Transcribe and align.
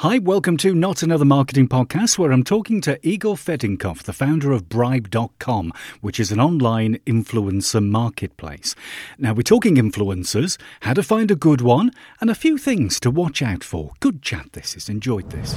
Hi, 0.00 0.18
welcome 0.18 0.58
to 0.58 0.74
Not 0.74 1.02
Another 1.02 1.24
Marketing 1.24 1.66
Podcast, 1.66 2.18
where 2.18 2.30
I'm 2.30 2.44
talking 2.44 2.82
to 2.82 2.98
Igor 3.02 3.34
Fedenkoff, 3.34 4.02
the 4.02 4.12
founder 4.12 4.52
of 4.52 4.68
Brybe.com, 4.68 5.72
which 6.02 6.20
is 6.20 6.30
an 6.30 6.38
online 6.38 6.98
influencer 7.06 7.82
marketplace. 7.82 8.74
Now, 9.16 9.32
we're 9.32 9.40
talking 9.40 9.76
influencers, 9.76 10.60
how 10.80 10.92
to 10.92 11.02
find 11.02 11.30
a 11.30 11.34
good 11.34 11.62
one, 11.62 11.92
and 12.20 12.28
a 12.28 12.34
few 12.34 12.58
things 12.58 13.00
to 13.00 13.10
watch 13.10 13.40
out 13.40 13.64
for. 13.64 13.92
Good 14.00 14.20
chat, 14.20 14.52
this 14.52 14.76
is. 14.76 14.90
Enjoyed 14.90 15.30
this. 15.30 15.56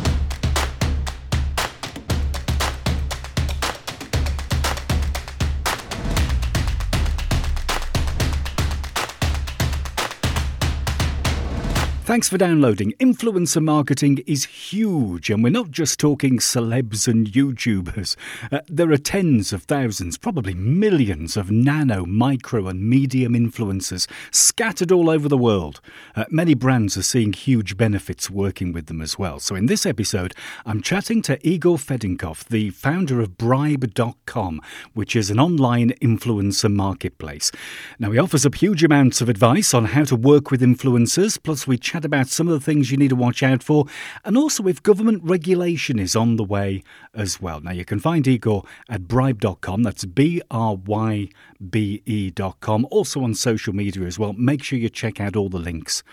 Thanks 12.09 12.27
for 12.27 12.39
downloading. 12.39 12.93
Influencer 12.93 13.61
marketing 13.61 14.23
is 14.25 14.45
huge, 14.45 15.29
and 15.29 15.43
we're 15.43 15.51
not 15.51 15.69
just 15.69 15.99
talking 15.99 16.39
celebs 16.39 17.07
and 17.07 17.27
YouTubers. 17.27 18.15
Uh, 18.51 18.61
there 18.67 18.91
are 18.91 18.97
tens 18.97 19.53
of 19.53 19.61
thousands, 19.61 20.17
probably 20.17 20.55
millions 20.55 21.37
of 21.37 21.51
nano, 21.51 22.07
micro, 22.07 22.67
and 22.67 22.81
medium 22.81 23.33
influencers 23.33 24.09
scattered 24.31 24.91
all 24.91 25.07
over 25.07 25.29
the 25.29 25.37
world. 25.37 25.81
Uh, 26.15 26.25
many 26.31 26.55
brands 26.55 26.97
are 26.97 27.03
seeing 27.03 27.31
huge 27.31 27.77
benefits 27.77 28.27
working 28.27 28.73
with 28.73 28.87
them 28.87 29.01
as 29.01 29.19
well. 29.19 29.39
So, 29.39 29.53
in 29.53 29.67
this 29.67 29.85
episode, 29.85 30.33
I'm 30.65 30.81
chatting 30.81 31.21
to 31.21 31.47
Igor 31.47 31.77
Fedenkoff, 31.77 32.45
the 32.45 32.71
founder 32.71 33.21
of 33.21 33.37
Brybe.com, 33.37 34.61
which 34.95 35.15
is 35.15 35.29
an 35.29 35.39
online 35.39 35.91
influencer 36.01 36.73
marketplace. 36.73 37.51
Now, 37.99 38.09
he 38.09 38.17
offers 38.17 38.47
up 38.47 38.55
huge 38.55 38.83
amounts 38.83 39.21
of 39.21 39.29
advice 39.29 39.75
on 39.75 39.85
how 39.85 40.05
to 40.05 40.15
work 40.15 40.49
with 40.49 40.61
influencers, 40.61 41.37
plus, 41.43 41.67
we 41.67 41.77
chat 41.77 41.98
about 42.05 42.27
some 42.27 42.47
of 42.47 42.53
the 42.53 42.59
things 42.59 42.91
you 42.91 42.97
need 42.97 43.09
to 43.09 43.15
watch 43.15 43.43
out 43.43 43.63
for, 43.63 43.85
and 44.25 44.37
also 44.37 44.67
if 44.67 44.83
government 44.83 45.23
regulation 45.23 45.99
is 45.99 46.15
on 46.15 46.35
the 46.35 46.43
way 46.43 46.83
as 47.13 47.41
well. 47.41 47.59
Now, 47.61 47.71
you 47.71 47.85
can 47.85 47.99
find 47.99 48.27
Igor 48.27 48.63
at 48.89 49.03
brybe.com, 49.03 49.83
that's 49.83 50.05
B 50.05 50.41
R 50.51 50.75
Y 50.75 51.29
B 51.69 52.01
E.com, 52.05 52.87
also 52.89 53.23
on 53.23 53.33
social 53.33 53.73
media 53.73 54.03
as 54.03 54.17
well. 54.17 54.33
Make 54.33 54.63
sure 54.63 54.79
you 54.79 54.89
check 54.89 55.19
out 55.19 55.35
all 55.35 55.49
the 55.49 55.59
links 55.59 56.03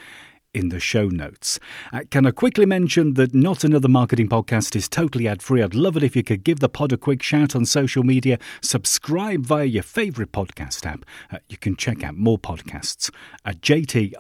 in 0.57 0.71
the 0.71 0.81
show 0.81 1.09
notes. 1.09 1.61
Uh, 1.93 2.01
can 2.11 2.25
I 2.25 2.31
quickly 2.31 2.65
mention 2.65 3.13
that 3.15 3.35
Not 3.35 3.63
Another 3.63 3.89
Marketing 3.89 4.27
Podcast 4.27 4.75
is 4.75 4.89
totally 4.89 5.29
ad 5.29 5.43
free? 5.43 5.63
I'd 5.63 5.75
love 5.75 5.99
it 5.99 6.03
if 6.03 6.17
you 6.17 6.23
could 6.23 6.45
give 6.45 6.61
the 6.61 6.69
pod 6.69 6.93
a 6.93 6.97
quick 6.97 7.23
shout 7.23 7.55
on 7.55 7.67
social 7.67 8.03
media, 8.03 8.39
subscribe 8.63 9.45
via 9.45 9.67
your 9.67 9.83
favourite 9.83 10.33
podcast 10.33 10.87
app. 10.87 11.05
Uh, 11.31 11.39
you 11.51 11.59
can 11.59 11.77
check 11.77 12.03
out 12.03 12.17
more 12.17 12.39
podcasts 12.39 13.11
at 13.45 13.61
jtid.co.uk 13.61 14.17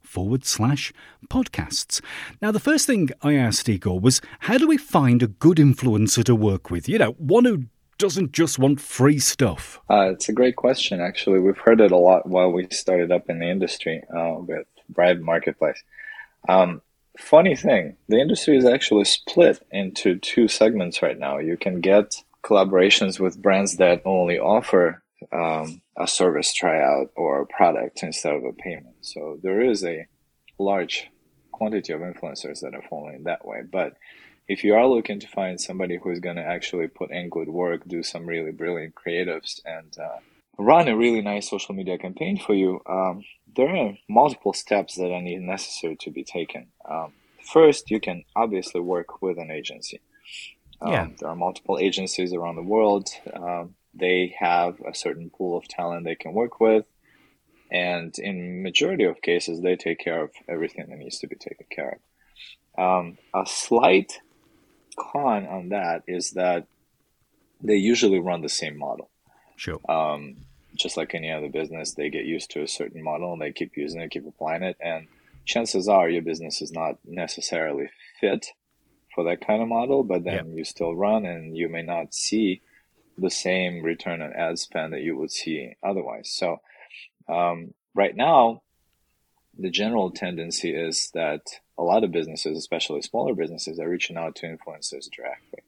forward 0.00 0.44
slash 0.44 0.92
podcasts. 1.28 2.00
Now, 2.40 2.52
the 2.52 2.60
first 2.60 2.86
thing 2.86 3.10
I 3.22 3.34
asked 3.34 3.68
Igor 3.68 3.98
was 3.98 4.20
how 4.40 4.58
do 4.58 4.68
we 4.68 4.76
find 4.76 5.20
a 5.20 5.26
good 5.26 5.56
influencer 5.56 6.22
to 6.24 6.34
work 6.36 6.70
with? 6.70 6.88
You 6.88 6.98
know, 6.98 7.12
one 7.18 7.44
who 7.44 7.64
doesn't 7.98 8.32
just 8.32 8.58
want 8.58 8.80
free 8.80 9.18
stuff? 9.18 9.80
Uh, 9.90 10.10
it's 10.12 10.28
a 10.28 10.32
great 10.32 10.56
question, 10.56 11.00
actually. 11.00 11.40
We've 11.40 11.58
heard 11.58 11.80
it 11.80 11.92
a 11.92 11.96
lot 11.96 12.26
while 12.26 12.50
we 12.50 12.66
started 12.70 13.12
up 13.12 13.28
in 13.28 13.38
the 13.38 13.48
industry 13.48 14.02
uh, 14.16 14.36
with 14.38 14.66
Brybe 14.92 15.20
Marketplace. 15.20 15.82
Um, 16.48 16.82
funny 17.18 17.56
thing, 17.56 17.96
the 18.08 18.20
industry 18.20 18.56
is 18.56 18.64
actually 18.64 19.04
split 19.04 19.64
into 19.70 20.18
two 20.18 20.48
segments 20.48 21.02
right 21.02 21.18
now. 21.18 21.38
You 21.38 21.56
can 21.56 21.80
get 21.80 22.22
collaborations 22.44 23.18
with 23.18 23.40
brands 23.40 23.76
that 23.78 24.02
only 24.04 24.38
offer 24.38 25.02
um, 25.32 25.80
a 25.96 26.06
service 26.06 26.52
tryout 26.52 27.10
or 27.16 27.40
a 27.40 27.46
product 27.46 28.02
instead 28.02 28.34
of 28.34 28.44
a 28.44 28.52
payment. 28.52 28.96
So 29.00 29.38
there 29.42 29.60
is 29.60 29.84
a 29.84 30.06
large 30.58 31.08
quantity 31.52 31.92
of 31.92 32.00
influencers 32.00 32.60
that 32.60 32.74
are 32.74 32.84
following 32.90 33.24
that 33.24 33.46
way. 33.46 33.62
But 33.70 33.94
if 34.46 34.62
you 34.62 34.74
are 34.74 34.86
looking 34.86 35.20
to 35.20 35.28
find 35.28 35.60
somebody 35.60 35.98
who 36.02 36.10
is 36.10 36.20
going 36.20 36.36
to 36.36 36.42
actually 36.42 36.88
put 36.88 37.10
in 37.10 37.30
good 37.30 37.48
work, 37.48 37.82
do 37.86 38.02
some 38.02 38.26
really 38.26 38.52
brilliant 38.52 38.94
creatives, 38.94 39.60
and 39.64 39.96
uh, 39.98 40.18
run 40.58 40.88
a 40.88 40.96
really 40.96 41.22
nice 41.22 41.48
social 41.48 41.74
media 41.74 41.98
campaign 41.98 42.38
for 42.38 42.54
you, 42.54 42.80
um, 42.86 43.24
there 43.56 43.74
are 43.74 43.96
multiple 44.08 44.52
steps 44.52 44.96
that 44.96 45.10
are 45.10 45.22
necessary 45.22 45.96
to 45.96 46.10
be 46.10 46.24
taken. 46.24 46.66
Um, 46.88 47.12
first, 47.52 47.90
you 47.90 48.00
can 48.00 48.24
obviously 48.36 48.80
work 48.80 49.22
with 49.22 49.38
an 49.38 49.50
agency. 49.50 50.00
Um, 50.80 50.92
yeah. 50.92 51.08
There 51.18 51.28
are 51.28 51.36
multiple 51.36 51.78
agencies 51.78 52.32
around 52.32 52.56
the 52.56 52.62
world. 52.62 53.08
Um, 53.32 53.74
they 53.94 54.34
have 54.38 54.80
a 54.80 54.94
certain 54.94 55.30
pool 55.30 55.56
of 55.56 55.68
talent 55.68 56.04
they 56.04 56.16
can 56.16 56.32
work 56.32 56.60
with, 56.60 56.86
and 57.70 58.16
in 58.18 58.62
majority 58.62 59.04
of 59.04 59.22
cases, 59.22 59.62
they 59.62 59.76
take 59.76 60.00
care 60.00 60.22
of 60.22 60.30
everything 60.48 60.86
that 60.88 60.98
needs 60.98 61.18
to 61.20 61.28
be 61.28 61.36
taken 61.36 61.66
care 61.70 61.98
of. 61.98 62.00
Um, 62.76 63.18
a 63.32 63.46
slight 63.46 64.20
con 64.94 65.46
on 65.46 65.70
that 65.70 66.02
is 66.06 66.32
that 66.32 66.66
they 67.60 67.76
usually 67.76 68.18
run 68.18 68.42
the 68.42 68.48
same 68.48 68.78
model. 68.78 69.10
Sure. 69.56 69.80
Um, 69.88 70.36
just 70.74 70.96
like 70.96 71.14
any 71.14 71.30
other 71.30 71.48
business, 71.48 71.94
they 71.94 72.10
get 72.10 72.24
used 72.24 72.50
to 72.50 72.62
a 72.62 72.68
certain 72.68 73.02
model 73.02 73.32
and 73.32 73.40
they 73.40 73.52
keep 73.52 73.76
using 73.76 74.00
it, 74.00 74.10
keep 74.10 74.26
applying 74.26 74.62
it, 74.62 74.76
and 74.80 75.06
chances 75.44 75.88
are 75.88 76.08
your 76.08 76.22
business 76.22 76.60
is 76.60 76.72
not 76.72 76.98
necessarily 77.04 77.88
fit 78.20 78.46
for 79.14 79.24
that 79.24 79.46
kind 79.46 79.62
of 79.62 79.68
model, 79.68 80.02
but 80.02 80.24
then 80.24 80.50
yeah. 80.50 80.56
you 80.56 80.64
still 80.64 80.94
run 80.94 81.24
and 81.24 81.56
you 81.56 81.68
may 81.68 81.82
not 81.82 82.12
see 82.12 82.60
the 83.16 83.30
same 83.30 83.82
return 83.82 84.20
on 84.20 84.32
ad 84.32 84.58
spend 84.58 84.92
that 84.92 85.02
you 85.02 85.16
would 85.16 85.30
see 85.30 85.74
otherwise. 85.82 86.30
So, 86.32 86.60
um, 87.28 87.74
right 87.94 88.16
now, 88.16 88.62
the 89.56 89.70
general 89.70 90.10
tendency 90.10 90.74
is 90.74 91.10
that 91.14 91.60
a 91.78 91.82
lot 91.82 92.04
of 92.04 92.12
businesses, 92.12 92.56
especially 92.56 93.02
smaller 93.02 93.34
businesses, 93.34 93.78
are 93.78 93.88
reaching 93.88 94.16
out 94.16 94.36
to 94.36 94.46
influencers 94.46 95.10
directly. 95.10 95.60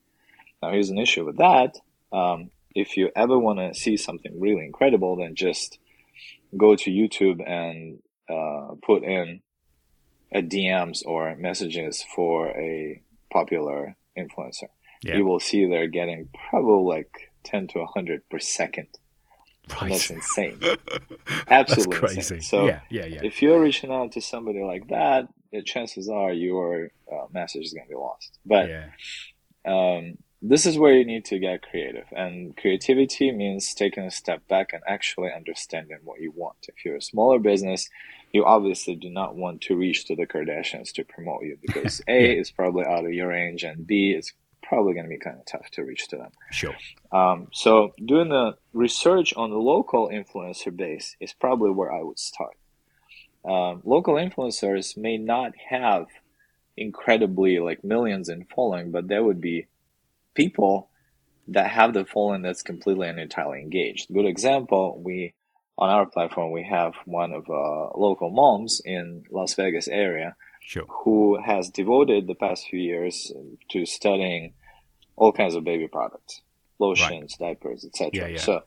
Now, 0.62 0.70
here's 0.70 0.90
an 0.90 0.98
issue 0.98 1.24
with 1.24 1.38
that. 1.38 1.78
Um, 2.12 2.50
if 2.74 2.96
you 2.96 3.10
ever 3.16 3.38
want 3.38 3.58
to 3.58 3.78
see 3.78 3.96
something 3.96 4.38
really 4.38 4.64
incredible, 4.64 5.16
then 5.16 5.34
just 5.34 5.78
go 6.56 6.76
to 6.76 6.90
YouTube 6.90 7.46
and 7.46 7.98
uh, 8.28 8.74
put 8.82 9.02
in 9.02 9.40
a 10.32 10.42
DMs 10.42 11.04
or 11.06 11.34
messages 11.36 12.04
for 12.14 12.48
a 12.48 13.00
popular 13.32 13.96
influencer. 14.16 14.68
Yeah. 15.02 15.16
You 15.16 15.24
will 15.24 15.40
see 15.40 15.66
they're 15.66 15.88
getting 15.88 16.28
probably 16.50 16.96
like 16.96 17.32
10 17.44 17.68
to 17.68 17.78
100 17.80 18.28
per 18.28 18.38
second. 18.38 18.88
Right. 19.80 19.90
That's 19.90 20.10
insane. 20.10 20.60
Absolutely 21.48 21.98
That's 21.98 22.16
insane. 22.16 22.40
So 22.40 22.66
yeah, 22.66 22.80
yeah, 22.88 23.06
yeah. 23.06 23.20
if 23.24 23.42
you're 23.42 23.60
reaching 23.60 23.90
out 23.90 24.12
to 24.12 24.20
somebody 24.20 24.62
like 24.62 24.88
that, 24.88 25.28
the 25.52 25.62
chances 25.62 26.08
are 26.08 26.32
your 26.32 26.90
uh, 27.12 27.26
message 27.32 27.64
is 27.64 27.72
going 27.72 27.86
to 27.86 27.90
be 27.90 27.96
lost. 27.96 28.38
But 28.44 28.68
yeah. 28.68 28.86
um, 29.66 30.18
this 30.42 30.66
is 30.66 30.78
where 30.78 30.92
you 30.92 31.04
need 31.04 31.24
to 31.26 31.38
get 31.38 31.62
creative. 31.62 32.06
And 32.12 32.56
creativity 32.56 33.32
means 33.32 33.74
taking 33.74 34.04
a 34.04 34.10
step 34.10 34.46
back 34.48 34.72
and 34.72 34.82
actually 34.86 35.30
understanding 35.34 35.98
what 36.04 36.20
you 36.20 36.32
want. 36.34 36.56
If 36.68 36.84
you're 36.84 36.96
a 36.96 37.02
smaller 37.02 37.38
business, 37.38 37.88
you 38.32 38.44
obviously 38.44 38.94
do 38.94 39.08
not 39.10 39.34
want 39.34 39.62
to 39.62 39.76
reach 39.76 40.04
to 40.06 40.16
the 40.16 40.26
Kardashians 40.26 40.92
to 40.92 41.04
promote 41.04 41.42
you 41.42 41.58
because 41.60 42.00
A, 42.08 42.34
yeah. 42.34 42.40
is 42.40 42.50
probably 42.50 42.84
out 42.84 43.04
of 43.04 43.12
your 43.12 43.28
range, 43.28 43.64
and 43.64 43.86
B, 43.86 44.14
it's 44.16 44.32
probably 44.68 44.94
going 44.94 45.06
to 45.06 45.10
be 45.10 45.18
kind 45.18 45.38
of 45.38 45.46
tough 45.46 45.70
to 45.72 45.84
reach 45.84 46.08
to 46.08 46.16
them. 46.16 46.30
Sure. 46.50 46.74
Um, 47.12 47.48
so 47.52 47.92
doing 48.04 48.28
the 48.28 48.56
research 48.72 49.34
on 49.36 49.50
the 49.50 49.56
local 49.56 50.08
influencer 50.08 50.74
base 50.74 51.16
is 51.20 51.32
probably 51.32 51.70
where 51.70 51.92
I 51.92 52.02
would 52.02 52.18
start. 52.18 52.56
Um, 53.44 53.82
local 53.84 54.14
influencers 54.14 54.96
may 54.96 55.18
not 55.18 55.52
have 55.70 56.06
incredibly 56.76 57.58
like 57.58 57.84
millions 57.84 58.28
in 58.28 58.44
following, 58.54 58.90
but 58.90 59.08
there 59.08 59.24
would 59.24 59.40
be 59.40 59.66
people 60.34 60.90
that 61.48 61.70
have 61.70 61.94
the 61.94 62.04
following 62.04 62.42
that's 62.42 62.62
completely 62.62 63.08
and 63.08 63.20
entirely 63.20 63.60
engaged. 63.60 64.12
Good 64.12 64.26
example, 64.26 65.00
we 65.02 65.34
on 65.78 65.90
our 65.90 66.06
platform 66.06 66.52
we 66.52 66.64
have 66.64 66.94
one 67.04 67.32
of 67.32 67.48
uh, 67.48 67.96
local 67.96 68.30
moms 68.30 68.80
in 68.84 69.24
Las 69.30 69.54
Vegas 69.54 69.88
area 69.88 70.34
sure. 70.66 70.84
who 70.88 71.40
has 71.40 71.70
devoted 71.70 72.26
the 72.26 72.34
past 72.34 72.66
few 72.68 72.80
years 72.80 73.32
to 73.70 73.86
studying 73.86 74.52
all 75.14 75.32
kinds 75.32 75.54
of 75.54 75.64
baby 75.64 75.88
products, 75.88 76.42
lotions, 76.78 77.36
right. 77.40 77.60
diapers, 77.60 77.84
etc. 77.84 78.10
Yeah, 78.12 78.26
yeah. 78.26 78.40
So 78.40 78.62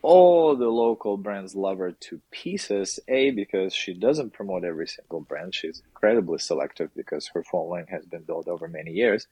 all 0.00 0.56
the 0.56 0.68
local 0.68 1.16
brands 1.16 1.54
love 1.54 1.78
her 1.78 1.92
to 1.92 2.20
pieces. 2.30 2.98
A 3.08 3.30
because 3.30 3.74
she 3.74 3.94
doesn't 3.94 4.32
promote 4.32 4.64
every 4.64 4.88
single 4.88 5.20
brand. 5.20 5.54
She's 5.54 5.82
incredibly 5.86 6.38
selective 6.38 6.90
because 6.96 7.28
her 7.28 7.44
following 7.44 7.86
has 7.88 8.06
been 8.06 8.22
built 8.22 8.48
over 8.48 8.66
many 8.66 8.92
years, 8.92 9.28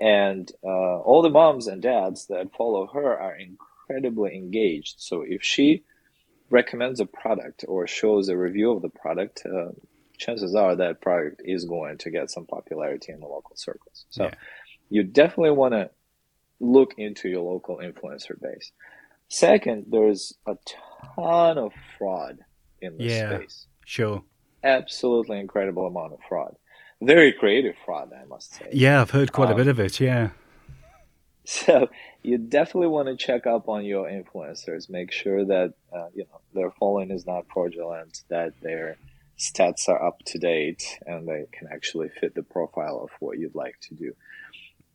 and 0.00 0.50
uh, 0.64 0.98
all 1.00 1.22
the 1.22 1.30
moms 1.30 1.66
and 1.66 1.82
dads 1.82 2.26
that 2.26 2.56
follow 2.56 2.86
her 2.88 3.18
are 3.18 3.36
incredibly 3.36 4.34
engaged. 4.34 4.96
So 4.98 5.22
if 5.22 5.42
she 5.42 5.84
recommends 6.48 6.98
a 6.98 7.06
product 7.06 7.64
or 7.68 7.86
shows 7.86 8.28
a 8.28 8.36
review 8.36 8.72
of 8.72 8.82
the 8.82 8.88
product, 8.88 9.42
uh, 9.46 9.70
chances 10.20 10.54
are 10.54 10.76
that 10.76 11.00
product 11.00 11.42
is 11.44 11.64
going 11.64 11.98
to 11.98 12.10
get 12.10 12.30
some 12.30 12.46
popularity 12.46 13.12
in 13.12 13.20
the 13.20 13.26
local 13.26 13.56
circles. 13.56 14.04
So 14.10 14.24
yeah. 14.24 14.34
you 14.88 15.02
definitely 15.02 15.52
want 15.52 15.74
to 15.74 15.90
look 16.60 16.94
into 16.98 17.28
your 17.28 17.42
local 17.42 17.78
influencer 17.78 18.40
base. 18.40 18.70
Second, 19.28 19.86
there's 19.88 20.34
a 20.46 20.56
ton 21.16 21.58
of 21.58 21.72
fraud 21.96 22.38
in 22.80 22.98
this 22.98 23.12
yeah, 23.12 23.36
space. 23.36 23.66
Sure. 23.84 24.22
Absolutely 24.62 25.40
incredible 25.40 25.86
amount 25.86 26.12
of 26.12 26.18
fraud. 26.28 26.56
very 27.00 27.32
creative 27.32 27.74
fraud, 27.84 28.12
I 28.12 28.26
must 28.26 28.54
say. 28.54 28.68
Yeah, 28.72 29.00
I've 29.00 29.10
heard 29.10 29.32
quite 29.32 29.48
um, 29.48 29.54
a 29.54 29.56
bit 29.56 29.68
of 29.68 29.80
it. 29.80 30.00
Yeah. 30.00 30.30
So 31.46 31.88
you 32.22 32.38
definitely 32.38 32.88
want 32.88 33.08
to 33.08 33.16
check 33.16 33.44
up 33.44 33.68
on 33.68 33.84
your 33.84 34.06
influencers. 34.06 34.88
Make 34.88 35.10
sure 35.10 35.44
that 35.46 35.72
uh, 35.92 36.06
you 36.14 36.24
know 36.30 36.40
their 36.54 36.70
following 36.70 37.10
is 37.10 37.26
not 37.26 37.46
fraudulent, 37.52 38.22
that 38.28 38.52
their 38.60 38.98
stats 39.40 39.88
are 39.88 40.04
up 40.04 40.18
to 40.26 40.38
date, 40.38 40.98
and 41.06 41.26
they 41.26 41.46
can 41.50 41.68
actually 41.72 42.10
fit 42.10 42.34
the 42.34 42.42
profile 42.42 43.00
of 43.02 43.10
what 43.20 43.38
you'd 43.38 43.54
like 43.54 43.76
to 43.88 43.94
do. 43.94 44.12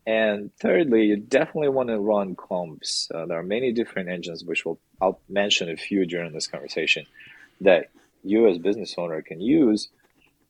And 0.07 0.51
thirdly, 0.61 1.05
you 1.05 1.17
definitely 1.17 1.69
want 1.69 1.89
to 1.89 1.99
run 1.99 2.35
comps. 2.35 3.09
Uh, 3.13 3.25
there 3.25 3.39
are 3.39 3.43
many 3.43 3.71
different 3.71 4.09
engines, 4.09 4.45
which 4.45 4.63
will 4.63 4.79
I'll 5.01 5.19
mention 5.27 5.69
a 5.69 5.75
few 5.75 6.05
during 6.05 6.31
this 6.31 6.47
conversation, 6.47 7.05
that 7.61 7.89
you 8.23 8.47
as 8.47 8.59
business 8.59 8.93
owner 8.97 9.21
can 9.23 9.41
use 9.41 9.89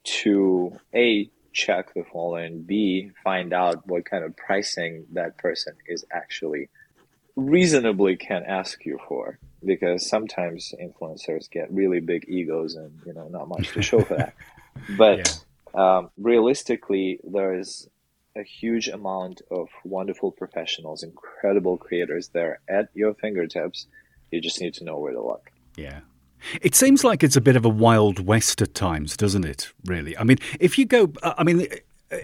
to 0.03 0.77
a 0.94 1.30
check 1.53 1.94
the 1.94 2.03
following, 2.12 2.63
b 2.63 3.12
find 3.24 3.53
out 3.53 3.88
what 3.88 4.03
kind 4.03 4.25
of 4.25 4.36
pricing 4.36 5.06
that 5.13 5.38
person 5.38 5.74
is 5.88 6.03
actually 6.12 6.68
reasonably 7.35 8.15
can 8.15 8.43
ask 8.43 8.85
you 8.85 8.99
for, 9.07 9.39
because 9.63 10.07
sometimes 10.07 10.73
influencers 10.81 11.49
get 11.49 11.71
really 11.71 11.99
big 11.99 12.25
egos 12.27 12.75
and 12.75 12.99
you 13.05 13.13
know 13.13 13.27
not 13.27 13.47
much 13.47 13.71
to 13.73 13.81
show 13.81 14.01
for 14.01 14.15
that. 14.15 14.33
But 14.97 15.41
yeah. 15.73 15.97
um, 15.97 16.09
realistically, 16.17 17.21
there 17.23 17.57
is 17.57 17.87
a 18.35 18.43
huge 18.43 18.89
amount 18.89 19.41
of 19.49 19.69
wonderful 19.85 20.31
professionals, 20.31 21.01
incredible 21.01 21.77
creators 21.77 22.27
there 22.29 22.59
at 22.67 22.89
your 22.93 23.13
fingertips. 23.13 23.88
You 24.31 24.41
just 24.41 24.59
need 24.59 24.73
to 24.75 24.83
know 24.83 24.99
where 24.99 25.13
to 25.13 25.23
look. 25.23 25.49
Yeah. 25.77 26.01
It 26.61 26.75
seems 26.75 27.03
like 27.03 27.23
it's 27.23 27.38
a 27.38 27.41
bit 27.41 27.55
of 27.55 27.65
a 27.65 27.69
wild 27.69 28.19
west 28.19 28.61
at 28.61 28.73
times, 28.73 29.15
doesn't 29.15 29.45
it? 29.45 29.71
Really. 29.85 30.17
I 30.17 30.23
mean, 30.23 30.38
if 30.59 30.77
you 30.77 30.85
go, 30.85 31.11
I 31.23 31.43
mean, 31.43 31.67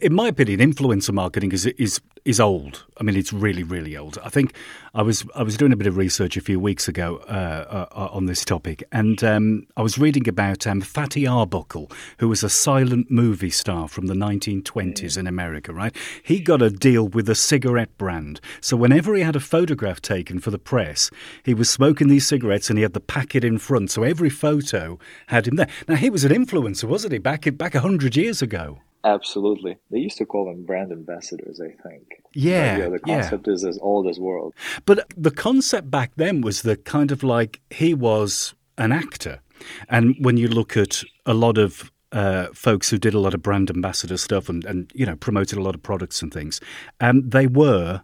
in 0.01 0.13
my 0.13 0.27
opinion, 0.27 0.59
influencer 0.59 1.13
marketing 1.13 1.51
is 1.51 1.65
is 1.65 2.01
is 2.23 2.39
old. 2.39 2.85
I 2.97 3.03
mean, 3.03 3.15
it's 3.15 3.33
really, 3.33 3.63
really 3.63 3.97
old. 3.97 4.19
I 4.23 4.29
think 4.29 4.55
I 4.93 5.01
was 5.01 5.25
I 5.33 5.41
was 5.41 5.57
doing 5.57 5.73
a 5.73 5.75
bit 5.75 5.87
of 5.87 5.97
research 5.97 6.37
a 6.37 6.41
few 6.41 6.59
weeks 6.59 6.87
ago 6.87 7.17
uh, 7.27 7.87
uh, 7.91 8.09
on 8.11 8.27
this 8.27 8.45
topic, 8.45 8.83
and 8.91 9.23
um, 9.23 9.67
I 9.75 9.81
was 9.81 9.97
reading 9.97 10.27
about 10.27 10.67
um, 10.67 10.81
Fatty 10.81 11.25
Arbuckle, 11.25 11.91
who 12.19 12.27
was 12.27 12.43
a 12.43 12.49
silent 12.49 13.09
movie 13.09 13.49
star 13.49 13.87
from 13.87 14.05
the 14.05 14.13
1920s 14.13 15.17
in 15.17 15.25
America. 15.25 15.73
Right, 15.73 15.95
he 16.21 16.39
got 16.39 16.61
a 16.61 16.69
deal 16.69 17.07
with 17.07 17.27
a 17.27 17.35
cigarette 17.35 17.97
brand, 17.97 18.39
so 18.61 18.77
whenever 18.77 19.15
he 19.15 19.23
had 19.23 19.35
a 19.35 19.39
photograph 19.39 20.01
taken 20.01 20.39
for 20.39 20.51
the 20.51 20.59
press, 20.59 21.09
he 21.43 21.55
was 21.55 21.69
smoking 21.69 22.07
these 22.07 22.27
cigarettes, 22.27 22.69
and 22.69 22.77
he 22.77 22.83
had 22.83 22.93
the 22.93 22.99
packet 22.99 23.43
in 23.43 23.57
front, 23.57 23.89
so 23.89 24.03
every 24.03 24.29
photo 24.29 24.99
had 25.27 25.47
him 25.47 25.55
there. 25.55 25.69
Now 25.87 25.95
he 25.95 26.11
was 26.11 26.23
an 26.23 26.31
influencer, 26.31 26.83
wasn't 26.83 27.13
he? 27.13 27.19
Back 27.19 27.47
back 27.57 27.73
hundred 27.73 28.15
years 28.15 28.43
ago. 28.43 28.81
Absolutely. 29.03 29.77
They 29.89 29.99
used 29.99 30.17
to 30.17 30.25
call 30.25 30.45
them 30.45 30.65
brand 30.65 30.91
ambassadors, 30.91 31.59
I 31.59 31.73
think. 31.87 32.07
Yeah. 32.33 32.89
The 32.89 32.99
concept 32.99 33.47
yeah. 33.47 33.53
is 33.53 33.65
as 33.65 33.77
old 33.81 34.07
as 34.07 34.19
world. 34.19 34.53
But 34.85 35.11
the 35.17 35.31
concept 35.31 35.91
back 35.91 36.11
then 36.15 36.41
was 36.41 36.61
the 36.61 36.77
kind 36.77 37.11
of 37.11 37.23
like 37.23 37.59
he 37.69 37.93
was 37.93 38.53
an 38.77 38.91
actor. 38.91 39.41
And 39.89 40.15
when 40.19 40.37
you 40.37 40.47
look 40.47 40.75
at 40.77 41.03
a 41.25 41.33
lot 41.33 41.57
of 41.57 41.91
uh, 42.11 42.47
folks 42.53 42.89
who 42.89 42.97
did 42.97 43.13
a 43.13 43.19
lot 43.19 43.33
of 43.33 43.41
brand 43.41 43.69
ambassador 43.69 44.17
stuff 44.17 44.49
and, 44.49 44.65
and 44.65 44.91
you 44.93 45.05
know 45.05 45.15
promoted 45.15 45.57
a 45.57 45.61
lot 45.61 45.75
of 45.75 45.83
products 45.83 46.21
and 46.21 46.33
things, 46.33 46.59
um, 46.99 47.29
they 47.29 47.47
were 47.47 48.03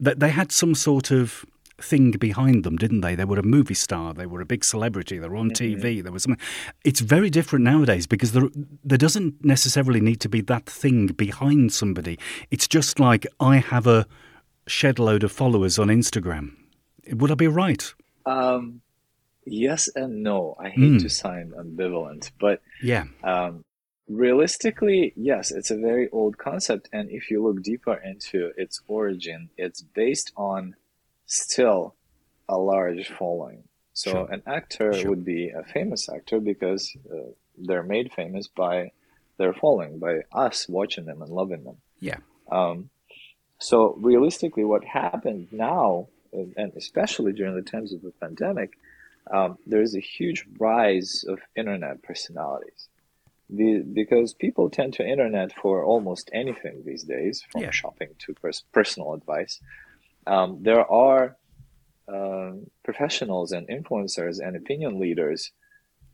that 0.00 0.20
they 0.20 0.30
had 0.30 0.50
some 0.50 0.74
sort 0.74 1.10
of 1.10 1.44
thing 1.82 2.12
behind 2.12 2.64
them, 2.64 2.76
didn't 2.76 3.00
they? 3.00 3.14
They 3.14 3.24
were 3.24 3.38
a 3.38 3.42
movie 3.42 3.74
star, 3.74 4.14
they 4.14 4.26
were 4.26 4.40
a 4.40 4.46
big 4.46 4.64
celebrity, 4.64 5.18
they 5.18 5.28
were 5.28 5.36
on 5.36 5.50
mm-hmm. 5.50 5.80
TV. 5.80 6.02
There 6.02 6.12
was 6.12 6.24
something. 6.24 6.44
It's 6.84 7.00
very 7.00 7.30
different 7.30 7.64
nowadays 7.64 8.06
because 8.06 8.32
there 8.32 8.48
there 8.84 8.98
doesn't 8.98 9.44
necessarily 9.44 10.00
need 10.00 10.20
to 10.20 10.28
be 10.28 10.40
that 10.42 10.66
thing 10.66 11.08
behind 11.08 11.72
somebody. 11.72 12.18
It's 12.50 12.68
just 12.68 13.00
like 13.00 13.26
I 13.38 13.58
have 13.58 13.86
a 13.86 14.06
shed 14.66 14.98
load 14.98 15.24
of 15.24 15.32
followers 15.32 15.78
on 15.78 15.88
Instagram. 15.88 16.52
Would 17.12 17.30
I 17.30 17.34
be 17.34 17.48
right? 17.48 17.92
Um, 18.26 18.82
yes 19.44 19.88
and 19.94 20.22
no. 20.22 20.56
I 20.58 20.68
hate 20.68 20.92
mm. 20.92 21.02
to 21.02 21.08
sound 21.08 21.52
ambivalent, 21.52 22.30
but 22.38 22.62
yeah. 22.82 23.04
Um, 23.24 23.64
realistically, 24.08 25.12
yes, 25.16 25.50
it's 25.50 25.70
a 25.70 25.76
very 25.76 26.08
old 26.10 26.36
concept, 26.36 26.88
and 26.92 27.10
if 27.10 27.30
you 27.30 27.42
look 27.42 27.62
deeper 27.62 27.94
into 27.94 28.52
its 28.56 28.80
origin, 28.86 29.50
it's 29.56 29.82
based 29.82 30.32
on 30.36 30.74
still 31.30 31.94
a 32.48 32.58
large 32.58 33.08
following. 33.08 33.64
So 33.92 34.10
sure. 34.10 34.32
an 34.32 34.42
actor 34.46 34.92
sure. 34.92 35.10
would 35.10 35.24
be 35.24 35.50
a 35.50 35.62
famous 35.62 36.08
actor 36.08 36.40
because 36.40 36.96
uh, 37.12 37.30
they're 37.56 37.82
made 37.82 38.12
famous 38.12 38.48
by 38.48 38.92
their 39.38 39.52
following, 39.52 39.98
by 39.98 40.20
us 40.32 40.68
watching 40.68 41.06
them 41.06 41.22
and 41.22 41.30
loving 41.30 41.64
them. 41.64 41.76
Yeah. 42.00 42.18
Um, 42.50 42.90
so 43.58 43.94
realistically, 44.00 44.64
what 44.64 44.84
happened 44.84 45.48
now, 45.52 46.08
and 46.32 46.72
especially 46.76 47.32
during 47.32 47.54
the 47.54 47.62
times 47.62 47.92
of 47.92 48.02
the 48.02 48.12
pandemic, 48.12 48.78
um, 49.30 49.58
there 49.66 49.82
is 49.82 49.94
a 49.94 50.00
huge 50.00 50.46
rise 50.58 51.24
of 51.28 51.38
internet 51.54 52.02
personalities. 52.02 52.88
The, 53.48 53.80
because 53.80 54.32
people 54.32 54.70
tend 54.70 54.94
to 54.94 55.06
internet 55.06 55.52
for 55.52 55.84
almost 55.84 56.30
anything 56.32 56.82
these 56.84 57.02
days, 57.02 57.42
from 57.50 57.62
yeah. 57.62 57.70
shopping 57.70 58.10
to 58.20 58.34
pers- 58.34 58.64
personal 58.72 59.12
advice 59.14 59.60
um, 60.26 60.58
there 60.62 60.90
are 60.90 61.36
uh, 62.12 62.52
professionals 62.84 63.52
and 63.52 63.68
influencers 63.68 64.38
and 64.44 64.56
opinion 64.56 64.98
leaders 64.98 65.52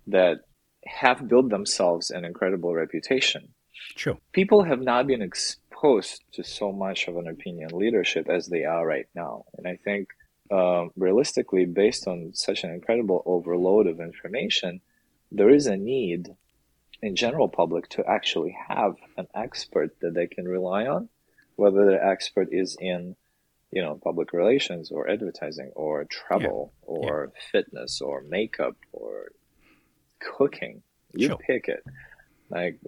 that 0.06 0.41
have 0.87 1.29
built 1.29 1.49
themselves 1.49 2.11
an 2.11 2.25
incredible 2.25 2.75
reputation. 2.75 3.49
Sure. 3.97 4.19
People 4.32 4.64
have 4.64 4.81
not 4.81 5.06
been 5.06 5.23
exposed 5.23 6.23
to 6.32 6.44
so 6.44 6.73
much 6.73 7.08
of 7.08 7.17
an 7.17 7.29
opinion 7.29 7.70
leadership 7.73 8.29
as 8.29 8.47
they 8.47 8.64
are 8.64 8.87
right 8.87 9.08
now. 9.14 9.44
And 9.56 9.67
I 9.67 9.76
think 9.76 10.08
uh, 10.50 10.87
realistically, 10.97 11.64
based 11.64 12.06
on 12.06 12.32
such 12.35 12.62
an 12.62 12.70
incredible 12.70 13.23
overload 13.26 13.87
of 13.87 14.00
information, 14.00 14.81
there 15.32 15.50
is 15.50 15.67
a 15.67 15.76
need 15.76 16.35
in 17.03 17.17
general 17.17 17.49
public 17.49 17.88
to 17.91 18.05
actually 18.06 18.56
have 18.69 18.97
an 19.17 19.26
expert 19.35 19.99
that 20.00 20.14
they 20.14 20.26
can 20.26 20.47
rely 20.47 20.87
on, 20.87 21.08
whether 21.56 21.85
the 21.85 22.05
expert 22.05 22.49
is 22.53 22.76
in 22.81 23.17
you 23.71 23.83
know, 23.83 23.99
public 24.03 24.33
relations 24.33 24.91
or 24.91 25.09
advertising 25.09 25.73
or 25.75 26.05
travel 26.05 26.73
yeah. 26.73 26.87
or 26.87 27.33
yeah. 27.33 27.41
fitness 27.53 28.01
or 28.01 28.23
makeup 28.29 28.77
or 28.93 29.33
cooking. 30.21 30.83
You 31.13 31.29
sure. 31.29 31.37
pick 31.37 31.69
it. 31.69 31.83
Like 32.49 32.79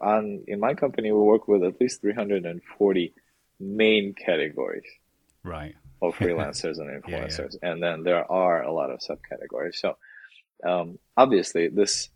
on 0.00 0.44
in 0.46 0.60
my 0.60 0.74
company, 0.74 1.10
we 1.12 1.18
work 1.18 1.48
with 1.48 1.62
at 1.64 1.80
least 1.80 2.00
340 2.02 3.14
main 3.60 4.14
categories. 4.14 4.84
Right. 5.42 5.74
Of 6.02 6.14
freelancers 6.18 6.78
and 6.78 7.02
influencers, 7.02 7.56
yeah, 7.62 7.70
and 7.70 7.82
then 7.82 8.02
there 8.02 8.30
are 8.30 8.62
a 8.62 8.72
lot 8.72 8.90
of 8.90 9.00
subcategories. 9.00 9.76
So 9.76 9.96
um, 10.62 10.98
obviously, 11.16 11.68
this 11.68 12.10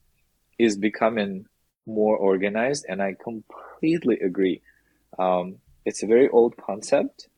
is 0.59 0.77
becoming 0.77 1.47
more 1.87 2.17
organized, 2.17 2.85
and 2.89 3.03
I 3.03 3.15
completely 3.15 4.21
agree. 4.21 4.61
Um, 5.19 5.57
it's 5.87 6.03
a 6.03 6.07
very 6.07 6.29
old 6.29 6.57
concept 6.59 7.29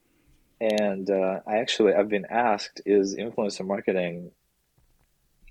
and 0.62 1.11
uh, 1.11 1.40
I 1.45 1.57
actually 1.57 1.92
I've 1.92 2.09
been 2.09 2.26
asked, 2.31 2.83
is 2.87 3.16
influencer 3.16 3.66
marketing 3.66 4.31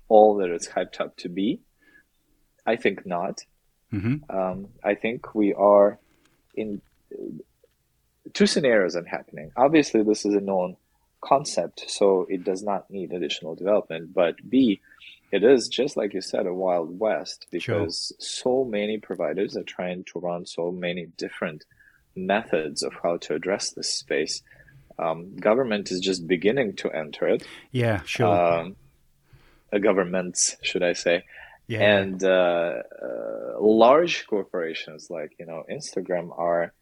all 0.08 0.36
that 0.36 0.48
it's 0.48 0.68
hyped 0.68 1.00
up 1.00 1.16
to 1.18 1.28
be? 1.28 1.60
I 2.66 2.76
think 2.76 3.04
not. 3.04 3.40
Mm-hmm. 3.92 4.34
Um, 4.34 4.68
I 4.82 4.94
think 4.94 5.34
we 5.34 5.52
are 5.52 5.98
in 6.54 6.80
two 8.32 8.46
scenarios 8.46 8.96
are 8.96 9.04
happening. 9.04 9.52
Obviously, 9.54 10.02
this 10.02 10.24
is 10.24 10.34
a 10.34 10.40
known 10.40 10.76
concept, 11.20 11.84
so 11.88 12.26
it 12.30 12.42
does 12.42 12.62
not 12.62 12.90
need 12.90 13.12
additional 13.12 13.54
development. 13.54 14.14
But 14.14 14.36
B, 14.48 14.80
it 15.30 15.44
is 15.44 15.68
just 15.68 15.94
like 15.94 16.14
you 16.14 16.22
said, 16.22 16.46
a 16.46 16.54
wild 16.54 16.98
west 16.98 17.48
because 17.50 18.14
sure. 18.18 18.64
so 18.64 18.64
many 18.64 18.96
providers 18.96 19.58
are 19.58 19.62
trying 19.62 20.04
to 20.04 20.20
run 20.20 20.46
so 20.46 20.70
many 20.70 21.06
different 21.18 21.66
methods 22.16 22.82
of 22.82 22.94
how 23.02 23.18
to 23.18 23.34
address 23.34 23.72
this 23.72 23.92
space 23.92 24.42
um, 25.02 25.36
government 25.36 25.90
is 25.90 26.00
just 26.00 26.26
beginning 26.26 26.76
to 26.76 26.90
enter 26.90 27.28
it. 27.28 27.46
Yeah, 27.70 28.02
sure. 28.04 28.26
Um, 28.26 28.76
uh, 29.72 29.78
governments, 29.78 30.56
should 30.62 30.82
I 30.82 30.92
say? 30.92 31.24
Yeah. 31.66 31.80
And 31.80 32.22
uh, 32.22 32.82
uh, 33.02 33.60
large 33.60 34.26
corporations 34.26 35.08
like 35.10 35.32
you 35.38 35.46
know 35.46 35.64
Instagram 35.70 36.36
are 36.38 36.72